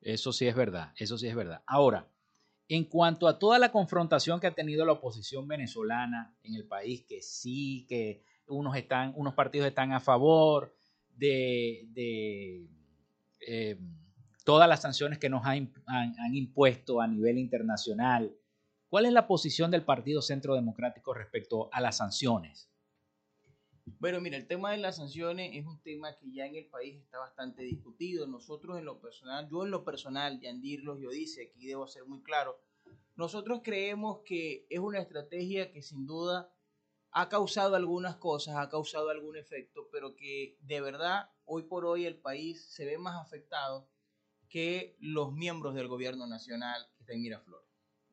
Eso 0.00 0.32
sí 0.32 0.46
es 0.46 0.54
verdad, 0.54 0.92
eso 0.96 1.16
sí 1.18 1.28
es 1.28 1.34
verdad. 1.34 1.62
Ahora, 1.66 2.08
en 2.68 2.84
cuanto 2.84 3.28
a 3.28 3.38
toda 3.38 3.58
la 3.58 3.70
confrontación 3.70 4.40
que 4.40 4.46
ha 4.46 4.54
tenido 4.54 4.84
la 4.84 4.92
oposición 4.92 5.46
venezolana 5.46 6.34
en 6.42 6.54
el 6.54 6.66
país, 6.66 7.04
que 7.06 7.22
sí, 7.22 7.86
que 7.88 8.24
unos, 8.46 8.76
están, 8.76 9.12
unos 9.16 9.34
partidos 9.34 9.68
están 9.68 9.92
a 9.92 10.00
favor 10.00 10.74
de, 11.14 12.66
eh, 13.46 13.78
todas 14.44 14.68
las 14.68 14.82
sanciones 14.82 15.18
que 15.18 15.28
nos 15.28 15.44
han 15.44 15.70
impuesto 16.32 17.00
a 17.00 17.06
nivel 17.06 17.38
internacional, 17.38 18.34
¿Cuál 18.92 19.06
es 19.06 19.14
la 19.14 19.26
posición 19.26 19.70
del 19.70 19.86
Partido 19.86 20.20
Centro 20.20 20.54
Democrático 20.54 21.14
respecto 21.14 21.70
a 21.72 21.80
las 21.80 21.96
sanciones? 21.96 22.70
Bueno, 23.98 24.20
mira, 24.20 24.36
el 24.36 24.46
tema 24.46 24.72
de 24.72 24.76
las 24.76 24.96
sanciones 24.96 25.52
es 25.54 25.64
un 25.64 25.80
tema 25.80 26.14
que 26.18 26.30
ya 26.30 26.44
en 26.44 26.56
el 26.56 26.66
país 26.66 27.00
está 27.00 27.18
bastante 27.18 27.62
discutido. 27.62 28.26
Nosotros 28.26 28.76
en 28.76 28.84
lo 28.84 29.00
personal, 29.00 29.48
yo 29.48 29.64
en 29.64 29.70
lo 29.70 29.82
personal, 29.82 30.38
Yandir 30.40 30.82
yo 30.82 31.08
dice, 31.08 31.48
aquí 31.48 31.68
debo 31.68 31.86
ser 31.86 32.04
muy 32.04 32.22
claro, 32.22 32.60
nosotros 33.16 33.62
creemos 33.64 34.20
que 34.26 34.66
es 34.68 34.78
una 34.78 34.98
estrategia 34.98 35.72
que 35.72 35.80
sin 35.80 36.06
duda 36.06 36.54
ha 37.12 37.30
causado 37.30 37.76
algunas 37.76 38.16
cosas, 38.16 38.56
ha 38.56 38.68
causado 38.68 39.08
algún 39.08 39.38
efecto, 39.38 39.88
pero 39.90 40.16
que 40.16 40.58
de 40.60 40.82
verdad 40.82 41.30
hoy 41.46 41.62
por 41.62 41.86
hoy 41.86 42.04
el 42.04 42.18
país 42.20 42.62
se 42.70 42.84
ve 42.84 42.98
más 42.98 43.18
afectado 43.18 43.88
que 44.50 44.98
los 45.00 45.32
miembros 45.32 45.74
del 45.74 45.88
gobierno 45.88 46.26
nacional 46.26 46.90
que 46.94 47.04
está 47.04 47.14
en 47.14 47.22
Miraflores 47.22 47.71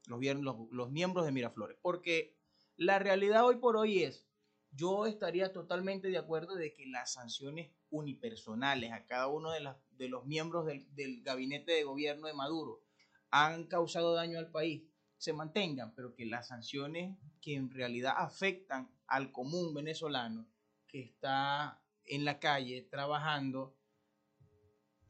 los, 0.10 0.90
miembros 0.90 1.26
de 1.26 1.32
Miraflores. 1.32 1.78
Porque 1.82 2.36
la 2.76 3.00
realidad 3.00 3.46
hoy 3.46 3.58
por 3.58 3.78
hoy 3.78 4.04
es, 4.04 4.28
yo 4.72 5.06
estaría 5.06 5.52
totalmente 5.52 6.10
de 6.10 6.18
acuerdo 6.18 6.56
de 6.56 6.74
que 6.74 6.86
las 6.88 7.14
sanciones 7.14 7.72
unipersonales 7.90 8.92
a 8.92 9.06
cada 9.06 9.28
uno 9.28 9.52
de, 9.52 10.10
los 10.10 10.26
miembros 10.26 10.66
del, 10.66 11.24
gabinete 11.24 11.72
de 11.72 11.84
gobierno 11.84 12.28
de 12.28 12.34
Maduro 12.34 12.84
han 13.32 13.66
causado 13.66 14.14
daño 14.14 14.40
al 14.40 14.52
país, 14.52 14.84
se 15.18 15.34
mantengan, 15.34 15.94
pero 15.96 16.16
que 16.16 16.26
las 16.26 16.48
sanciones 16.48 17.18
que 17.42 17.56
en 17.56 17.72
realidad 17.72 18.14
afectan 18.18 18.92
al 19.08 19.32
común 19.32 19.74
venezolano 19.74 20.48
que 20.88 21.02
está 21.02 21.82
en 22.06 22.26
la 22.26 22.40
calle 22.40 22.88
trabajando, 22.90 23.76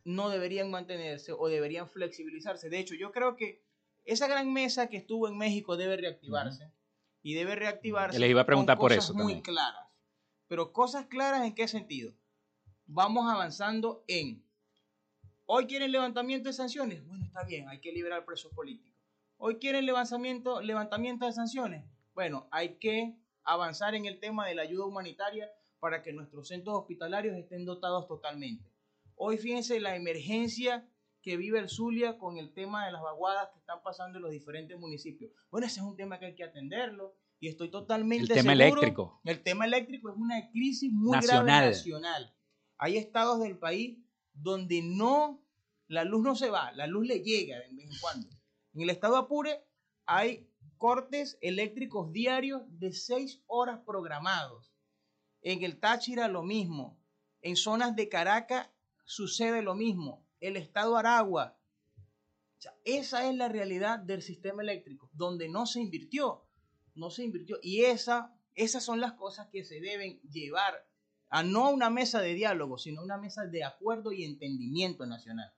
no 0.04 0.30
deberían 0.30 0.72
mantenerse 0.72 1.32
o 1.32 1.48
deberían 1.48 1.90
flexibilizarse. 1.90 2.70
De 2.70 2.80
hecho, 2.80 2.96
yo 2.96 3.12
creo 3.12 3.36
que 3.36 3.64
esa 4.10 4.28
gran 4.28 4.52
mesa 4.52 4.90
que 4.90 4.98
estuvo 4.98 5.28
en 5.28 5.38
México 5.38 5.78
debe 5.78 5.98
reactivarse. 5.98 6.72
Y 7.22 7.34
debe 7.34 7.56
reactivarse. 7.56 8.18
Les 8.18 8.30
iba 8.30 8.42
a 8.42 8.46
preguntar 8.46 8.78
con 8.78 8.84
por 8.84 8.96
cosas 8.96 9.06
eso. 9.06 9.14
Muy 9.14 9.42
claras. 9.42 9.88
Pero 10.48 10.74
cosas 10.74 11.06
claras 11.06 11.46
en 11.46 11.54
qué 11.54 11.68
sentido? 11.68 12.14
Vamos 12.86 13.32
avanzando 13.32 14.04
en. 14.08 14.44
Hoy 15.46 15.68
quieren 15.68 15.92
levantamiento 15.92 16.50
de 16.50 16.54
sanciones. 16.54 17.06
Bueno, 17.06 17.26
está 17.26 17.44
bien, 17.44 17.70
hay 17.70 17.80
que 17.80 17.92
liberar 17.92 18.26
presos 18.26 18.52
políticos. 18.54 18.98
Hoy 19.38 19.58
quieren 19.58 19.86
levantamiento, 19.86 20.62
levantamiento 20.62 21.26
de 21.26 21.34
sanciones. 21.34 21.86
Bueno, 22.14 22.48
hay 22.52 22.76
que 22.76 23.16
avanzar 23.44 23.96
en 23.96 24.06
el 24.06 24.20
tema 24.20 24.48
de 24.48 24.56
la 24.56 24.64
ayuda 24.64 24.86
humanitaria 24.86 25.52
para 25.80 26.02
que 26.02 26.14
nuestros 26.14 26.48
centros 26.48 26.76
hospitalarios 26.76 27.36
estén 27.38 27.66
dotados 27.66 28.08
totalmente. 28.08 28.70
Hoy 29.16 29.38
fíjense 29.38 29.80
la 29.80 29.96
emergencia 29.96 30.88
que 31.30 31.38
vive 31.38 31.60
el 31.60 31.70
Zulia 31.70 32.18
con 32.18 32.40
el 32.40 32.56
tema 32.56 32.88
de 32.88 32.92
las 32.92 33.04
vaguadas 33.04 33.50
que 33.54 33.60
están 33.60 33.84
pasando 33.84 34.18
en 34.18 34.24
los 34.24 34.32
diferentes 34.32 34.80
municipios. 34.80 35.32
Bueno, 35.52 35.68
ese 35.68 35.80
es 35.80 35.86
un 35.86 35.96
tema 35.96 36.18
que 36.18 36.26
hay 36.26 36.36
que 36.36 36.44
atenderlo 36.44 37.14
y 37.40 37.50
estoy 37.50 37.70
totalmente 37.70 38.34
el 38.34 38.40
tema 38.40 38.54
eléctrico. 38.54 39.22
El 39.24 39.44
tema 39.44 39.66
eléctrico 39.66 40.10
es 40.10 40.18
una 40.18 40.50
crisis 40.50 40.92
muy 40.92 41.20
grave 41.20 41.46
nacional. 41.46 42.36
Hay 42.80 42.98
estados 42.98 43.42
del 43.42 43.60
país 43.60 44.00
donde 44.34 44.82
no, 44.82 45.46
la 45.88 46.04
luz 46.04 46.24
no 46.24 46.36
se 46.36 46.50
va, 46.50 46.72
la 46.72 46.88
luz 46.88 47.06
le 47.06 47.20
llega 47.20 47.60
de 47.60 47.76
vez 47.76 47.92
en 47.92 48.00
cuando. 48.02 48.28
En 48.74 48.82
el 48.82 48.90
estado 48.90 49.16
Apure 49.16 49.64
hay 50.08 50.50
cortes 50.78 51.38
eléctricos 51.42 52.12
diarios 52.12 52.64
de 52.80 52.92
seis 52.92 53.44
horas 53.46 53.82
programados. 53.86 54.74
En 55.44 55.64
el 55.64 55.80
Táchira 55.80 56.28
lo 56.28 56.42
mismo. 56.42 57.00
En 57.44 57.56
zonas 57.56 57.96
de 57.96 58.10
Caracas 58.10 58.72
sucede 59.06 59.62
lo 59.62 59.76
mismo 59.76 60.28
el 60.40 60.58
estado 60.58 60.98
Aragua. 60.98 61.58
esa 62.84 63.30
es 63.30 63.36
la 63.36 63.50
realidad 63.50 64.00
del 64.00 64.22
sistema 64.22 64.62
eléctrico, 64.62 65.10
donde 65.14 65.48
no 65.50 65.66
se 65.66 65.80
invirtió, 65.80 66.46
no 66.96 67.10
se 67.10 67.24
invirtió. 67.24 67.58
Y 67.62 67.86
esa, 67.86 68.36
esas 68.56 68.84
son 68.84 69.00
las 69.00 69.14
cosas 69.14 69.48
que 69.48 69.64
se 69.64 69.80
deben 69.80 70.20
llevar 70.22 70.86
a 71.30 71.44
no 71.44 71.70
una 71.70 71.90
mesa 71.90 72.22
de 72.22 72.34
diálogo, 72.34 72.78
sino 72.78 73.04
una 73.04 73.18
mesa 73.18 73.46
de 73.46 73.64
acuerdo 73.64 74.12
y 74.12 74.24
entendimiento 74.24 75.06
nacional. 75.06 75.54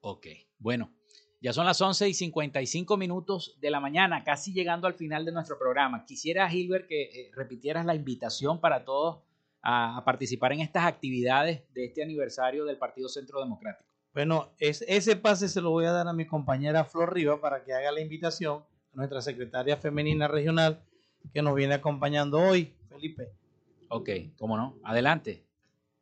Ok, 0.00 0.26
bueno, 0.58 0.92
ya 1.40 1.52
son 1.52 1.66
las 1.66 1.80
11 1.80 2.08
y 2.08 2.14
55 2.14 2.96
minutos 2.96 3.56
de 3.60 3.70
la 3.70 3.80
mañana, 3.80 4.24
casi 4.24 4.52
llegando 4.52 4.86
al 4.86 4.94
final 4.94 5.24
de 5.24 5.32
nuestro 5.32 5.58
programa. 5.58 6.04
Quisiera, 6.04 6.48
Gilbert, 6.48 6.88
que 6.88 7.02
eh, 7.02 7.30
repitieras 7.34 7.84
la 7.84 7.94
invitación 7.94 8.60
para 8.60 8.84
todos 8.84 9.25
a, 9.68 10.02
participar 10.04 10.52
en 10.52 10.60
estas 10.60 10.84
actividades 10.84 11.62
de 11.74 11.86
este 11.86 12.02
aniversario 12.02 12.64
del 12.64 12.78
Partido 12.78 13.08
Centro 13.08 13.40
Democrático? 13.40 13.90
Bueno, 14.14 14.52
es, 14.58 14.84
ese 14.86 15.16
pase 15.16 15.48
se 15.48 15.60
lo 15.60 15.70
voy 15.70 15.86
a 15.86 15.92
dar 15.92 16.06
a 16.06 16.12
mi 16.12 16.24
compañera 16.24 16.84
Flor 16.84 17.12
Riva 17.12 17.40
para 17.40 17.64
que 17.64 17.74
haga 17.74 17.90
la 17.90 18.00
invitación 18.00 18.64
a 18.92 18.96
nuestra 18.96 19.20
secretaria 19.20 19.76
femenina 19.76 20.28
regional 20.28 20.82
que 21.34 21.42
nos 21.42 21.54
viene 21.56 21.74
acompañando 21.74 22.38
hoy, 22.38 22.72
Felipe. 22.88 23.32
Ok, 23.88 24.10
cómo 24.38 24.56
no. 24.56 24.78
Adelante. 24.84 25.44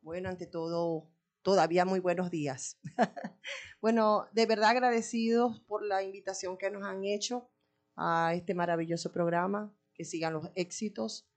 Bueno, 0.01 0.29
ante 0.29 0.45
todo, 0.45 1.09
todavía 1.41 1.85
muy 1.85 1.99
buenos 1.99 2.29
días. 2.29 2.77
bueno, 3.81 4.27
de 4.31 4.45
verdad 4.45 4.69
agradecidos 4.69 5.59
por 5.61 5.83
la 5.83 6.03
invitación 6.03 6.57
que 6.57 6.69
nos 6.69 6.83
han 6.83 7.03
hecho 7.03 7.49
a 7.95 8.33
este 8.35 8.53
maravilloso 8.53 9.11
programa, 9.11 9.73
que 9.93 10.05
sigan 10.05 10.33
los 10.33 10.49
éxitos. 10.53 11.27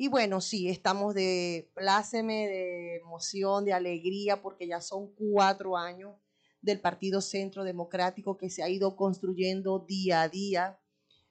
Y 0.00 0.06
bueno, 0.06 0.40
sí, 0.40 0.68
estamos 0.68 1.12
de 1.12 1.72
pláceme, 1.74 2.46
de 2.46 2.98
emoción, 2.98 3.64
de 3.64 3.72
alegría, 3.72 4.40
porque 4.40 4.68
ya 4.68 4.80
son 4.80 5.12
cuatro 5.12 5.76
años 5.76 6.14
del 6.62 6.80
Partido 6.80 7.20
Centro 7.20 7.64
Democrático 7.64 8.36
que 8.36 8.48
se 8.48 8.62
ha 8.62 8.68
ido 8.68 8.94
construyendo 8.94 9.80
día 9.80 10.22
a 10.22 10.28
día, 10.28 10.78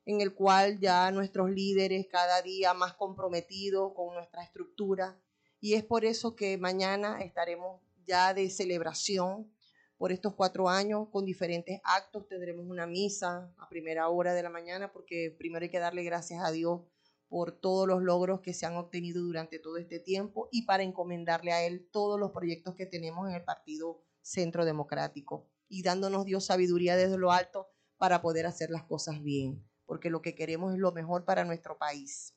en 0.04 0.20
el 0.20 0.34
cual 0.34 0.82
ya 0.82 1.10
nuestros 1.12 1.50
líderes 1.50 2.08
cada 2.12 2.42
día 2.42 2.74
más 2.74 2.94
comprometidos 2.96 3.94
con 3.96 4.14
nuestra 4.14 4.44
estructura. 4.44 5.18
Y 5.62 5.76
es 5.76 5.86
por 5.86 6.04
eso 6.04 6.36
que 6.36 6.58
mañana 6.58 7.22
estaremos 7.22 7.82
ya 8.06 8.34
de 8.34 8.50
celebración 8.50 9.50
por 9.98 10.12
estos 10.12 10.36
cuatro 10.36 10.68
años 10.68 11.08
con 11.10 11.24
diferentes 11.24 11.80
actos. 11.86 12.28
Tendremos 12.28 12.66
una 12.68 12.86
misa 12.86 13.50
a 13.58 13.70
primera 13.70 14.10
hora 14.10 14.34
de 14.34 14.44
la 14.44 14.50
mañana 14.50 14.92
porque 14.92 15.34
primero 15.40 15.64
hay 15.64 15.72
que 15.72 15.80
darle 15.80 16.04
gracias 16.04 16.44
a 16.44 16.52
Dios 16.52 16.82
por 17.30 17.52
todos 17.52 17.88
los 17.88 18.02
logros 18.02 18.42
que 18.42 18.54
se 18.54 18.66
han 18.66 18.78
obtenido 18.78 19.22
durante 19.22 19.60
todo 19.60 19.78
este 19.78 20.00
tiempo 20.00 20.48
y 20.52 20.64
para 20.64 20.84
encomendarle 20.84 21.52
a 21.52 21.66
Él 21.66 21.88
todos 21.92 22.20
los 22.20 22.32
proyectos 22.32 22.76
que 22.76 22.86
tenemos 22.86 23.28
en 23.30 23.36
el 23.36 23.44
Partido 23.44 24.02
Centro 24.22 24.66
Democrático 24.66 25.50
y 25.68 25.84
dándonos 25.84 26.26
Dios 26.26 26.46
sabiduría 26.46 26.96
desde 26.96 27.18
lo 27.18 27.32
alto 27.32 27.68
para 27.98 28.22
poder 28.22 28.46
hacer 28.46 28.70
las 28.70 28.84
cosas 28.84 29.22
bien, 29.22 29.64
porque 29.86 30.10
lo 30.10 30.22
que 30.22 30.36
queremos 30.36 30.74
es 30.74 30.80
lo 30.80 30.92
mejor 30.92 31.26
para 31.26 31.44
nuestro 31.44 31.78
país. 31.78 32.34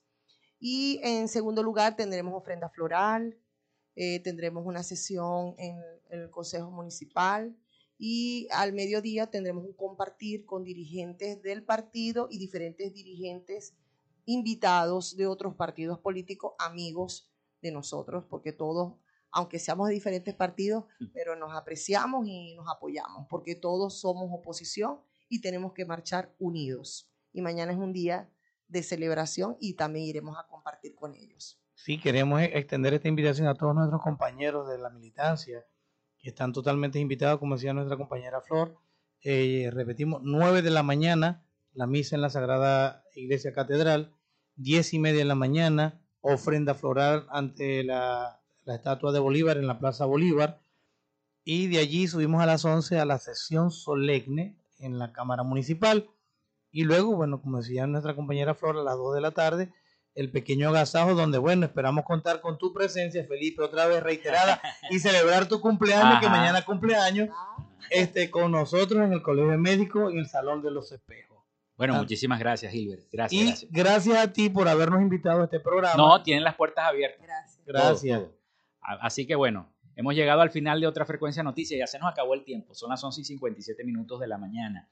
Y 0.58 1.00
en 1.02 1.28
segundo 1.28 1.62
lugar 1.62 1.96
tendremos 1.96 2.34
ofrenda 2.34 2.68
floral, 2.68 3.38
eh, 3.94 4.20
tendremos 4.20 4.66
una 4.66 4.82
sesión 4.82 5.54
en 5.58 5.80
el 6.10 6.30
Consejo 6.30 6.70
Municipal 6.70 7.56
y 7.98 8.48
al 8.52 8.72
mediodía 8.72 9.30
tendremos 9.30 9.64
un 9.64 9.74
compartir 9.74 10.46
con 10.46 10.64
dirigentes 10.64 11.42
del 11.42 11.62
partido 11.62 12.28
y 12.30 12.38
diferentes 12.38 12.92
dirigentes 12.94 13.74
invitados 14.30 15.16
de 15.16 15.26
otros 15.26 15.54
partidos 15.56 15.98
políticos, 15.98 16.52
amigos 16.58 17.28
de 17.60 17.72
nosotros, 17.72 18.24
porque 18.30 18.52
todos, 18.52 18.94
aunque 19.32 19.58
seamos 19.58 19.88
de 19.88 19.94
diferentes 19.94 20.34
partidos, 20.34 20.84
mm. 21.00 21.06
pero 21.12 21.36
nos 21.36 21.52
apreciamos 21.54 22.26
y 22.26 22.54
nos 22.54 22.68
apoyamos, 22.68 23.26
porque 23.28 23.56
todos 23.56 24.00
somos 24.00 24.28
oposición 24.30 25.00
y 25.28 25.40
tenemos 25.40 25.72
que 25.72 25.84
marchar 25.84 26.34
unidos. 26.38 27.10
Y 27.32 27.42
mañana 27.42 27.72
es 27.72 27.78
un 27.78 27.92
día 27.92 28.30
de 28.68 28.82
celebración 28.82 29.56
y 29.60 29.74
también 29.74 30.06
iremos 30.06 30.38
a 30.38 30.46
compartir 30.46 30.94
con 30.94 31.14
ellos. 31.14 31.60
Sí, 31.74 31.98
queremos 31.98 32.40
e-, 32.40 32.58
extender 32.58 32.94
esta 32.94 33.08
invitación 33.08 33.48
a 33.48 33.54
todos 33.54 33.74
nuestros 33.74 34.00
compañeros 34.00 34.68
de 34.68 34.78
la 34.78 34.90
militancia, 34.90 35.66
que 36.18 36.28
están 36.28 36.52
totalmente 36.52 36.98
invitados, 36.98 37.40
como 37.40 37.56
decía 37.56 37.72
nuestra 37.72 37.96
compañera 37.96 38.40
Flor. 38.42 38.76
Eh, 39.22 39.70
repetimos, 39.72 40.20
9 40.22 40.62
de 40.62 40.70
la 40.70 40.82
mañana, 40.82 41.44
la 41.72 41.86
misa 41.86 42.14
en 42.14 42.22
la 42.22 42.30
Sagrada 42.30 43.04
Iglesia 43.14 43.52
Catedral, 43.52 44.14
10 44.62 44.94
y 44.94 44.98
media 44.98 45.18
de 45.20 45.24
la 45.24 45.34
mañana, 45.34 46.00
ofrenda 46.20 46.74
floral 46.74 47.26
ante 47.30 47.82
la, 47.82 48.40
la 48.64 48.74
estatua 48.74 49.12
de 49.12 49.18
Bolívar 49.18 49.56
en 49.56 49.66
la 49.66 49.78
Plaza 49.78 50.04
Bolívar, 50.04 50.60
y 51.44 51.68
de 51.68 51.78
allí 51.78 52.06
subimos 52.06 52.42
a 52.42 52.46
las 52.46 52.64
11 52.64 52.98
a 52.98 53.04
la 53.04 53.18
sesión 53.18 53.70
solemne 53.70 54.56
en 54.78 54.98
la 54.98 55.12
Cámara 55.12 55.42
Municipal. 55.42 56.10
Y 56.70 56.84
luego, 56.84 57.16
bueno, 57.16 57.40
como 57.40 57.58
decía 57.58 57.86
nuestra 57.86 58.14
compañera 58.14 58.54
Flor, 58.54 58.76
a 58.76 58.82
las 58.82 58.96
2 58.96 59.14
de 59.14 59.20
la 59.20 59.30
tarde, 59.32 59.72
el 60.14 60.30
pequeño 60.30 60.68
agasajo 60.68 61.14
donde, 61.14 61.38
bueno, 61.38 61.64
esperamos 61.64 62.04
contar 62.04 62.40
con 62.40 62.58
tu 62.58 62.72
presencia, 62.72 63.24
Felipe, 63.26 63.62
otra 63.62 63.86
vez 63.86 64.02
reiterada, 64.02 64.60
y 64.90 64.98
celebrar 65.00 65.48
tu 65.48 65.60
cumpleaños, 65.60 66.20
que 66.20 66.28
mañana 66.28 66.64
cumpleaños, 66.64 67.30
este, 67.90 68.30
con 68.30 68.52
nosotros 68.52 69.02
en 69.02 69.12
el 69.12 69.22
Colegio 69.22 69.56
Médico 69.58 70.10
y 70.10 70.14
en 70.14 70.18
el 70.20 70.28
Salón 70.28 70.62
de 70.62 70.70
los 70.70 70.92
Espejos. 70.92 71.29
Bueno, 71.80 71.94
ah. 71.94 72.00
muchísimas 72.00 72.38
gracias, 72.38 72.70
Gilbert. 72.72 73.04
Gracias, 73.10 73.62
y 73.62 73.68
gracias. 73.70 74.18
a 74.18 74.30
ti 74.30 74.50
por 74.50 74.68
habernos 74.68 75.00
invitado 75.00 75.40
a 75.40 75.44
este 75.44 75.60
programa. 75.60 75.94
No, 75.96 76.22
tienen 76.22 76.44
las 76.44 76.54
puertas 76.54 76.84
abiertas. 76.84 77.26
Gracias. 77.64 78.20
Gracias. 78.20 78.22
Así 78.82 79.26
que 79.26 79.34
bueno, 79.34 79.72
hemos 79.96 80.14
llegado 80.14 80.42
al 80.42 80.50
final 80.50 80.78
de 80.78 80.86
otra 80.86 81.06
frecuencia 81.06 81.42
noticias. 81.42 81.78
Ya 81.78 81.86
se 81.86 81.98
nos 81.98 82.12
acabó 82.12 82.34
el 82.34 82.44
tiempo. 82.44 82.74
Son 82.74 82.90
las 82.90 83.02
11 83.02 83.22
y 83.22 83.24
57 83.24 83.82
minutos 83.84 84.20
de 84.20 84.26
la 84.26 84.36
mañana. 84.36 84.90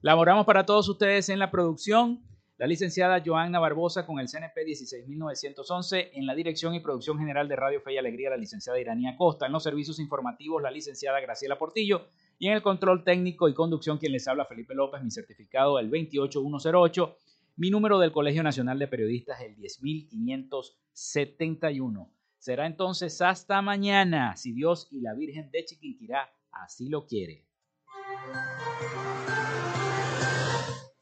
Laboramos 0.00 0.46
para 0.46 0.64
todos 0.64 0.88
ustedes 0.88 1.28
en 1.28 1.38
la 1.38 1.50
producción 1.50 2.24
la 2.56 2.66
licenciada 2.66 3.22
Joanna 3.22 3.58
Barbosa 3.58 4.06
con 4.06 4.18
el 4.18 4.28
CNP 4.28 4.64
16911 4.64 6.12
en 6.14 6.24
la 6.24 6.34
dirección 6.34 6.74
y 6.74 6.80
producción 6.80 7.18
general 7.18 7.48
de 7.48 7.56
Radio 7.56 7.82
Fe 7.82 7.92
y 7.92 7.98
Alegría, 7.98 8.30
la 8.30 8.38
licenciada 8.38 8.80
Iranía 8.80 9.14
Costa, 9.16 9.44
en 9.44 9.52
los 9.52 9.62
servicios 9.62 9.98
informativos, 9.98 10.62
la 10.62 10.70
licenciada 10.70 11.20
Graciela 11.20 11.58
Portillo 11.58 12.06
y 12.40 12.48
en 12.48 12.54
el 12.54 12.62
control 12.62 13.04
técnico 13.04 13.48
y 13.50 13.54
conducción, 13.54 13.98
quien 13.98 14.12
les 14.12 14.26
habla 14.26 14.46
Felipe 14.46 14.74
López, 14.74 15.02
mi 15.02 15.10
certificado 15.10 15.78
el 15.78 15.90
28108, 15.90 17.18
mi 17.56 17.68
número 17.68 17.98
del 17.98 18.12
Colegio 18.12 18.42
Nacional 18.42 18.78
de 18.78 18.88
Periodistas 18.88 19.42
el 19.42 19.56
10571. 19.56 22.10
Será 22.38 22.66
entonces 22.66 23.20
hasta 23.20 23.60
mañana, 23.60 24.38
si 24.38 24.52
Dios 24.52 24.88
y 24.90 25.02
la 25.02 25.12
Virgen 25.12 25.50
de 25.50 25.66
Chiquinquirá 25.66 26.32
así 26.50 26.88
lo 26.88 27.06
quiere. 27.06 27.44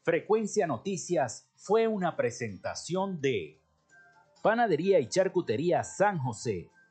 Frecuencia 0.01 0.67
Noticias 0.67 1.49
fue 1.55 1.87
una 1.87 2.17
presentación 2.17 3.21
de 3.21 3.61
Panadería 4.43 4.99
y 4.99 5.07
Charcutería 5.07 5.85
San 5.85 6.17
José. 6.17 6.69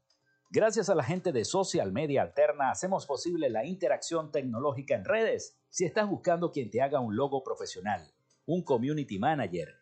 Gracias 0.50 0.90
a 0.90 0.94
la 0.94 1.04
gente 1.04 1.32
de 1.32 1.44
Social 1.44 1.92
Media 1.92 2.22
Alterna 2.22 2.70
hacemos 2.70 3.06
posible 3.06 3.48
la 3.48 3.64
interacción 3.64 4.32
tecnológica 4.32 4.94
en 4.94 5.04
redes. 5.04 5.56
Si 5.70 5.84
estás 5.84 6.08
buscando 6.08 6.52
quien 6.52 6.70
te 6.70 6.82
haga 6.82 7.00
un 7.00 7.16
logo 7.16 7.42
profesional, 7.42 8.12
un 8.44 8.62
community 8.62 9.18
manager, 9.18 9.81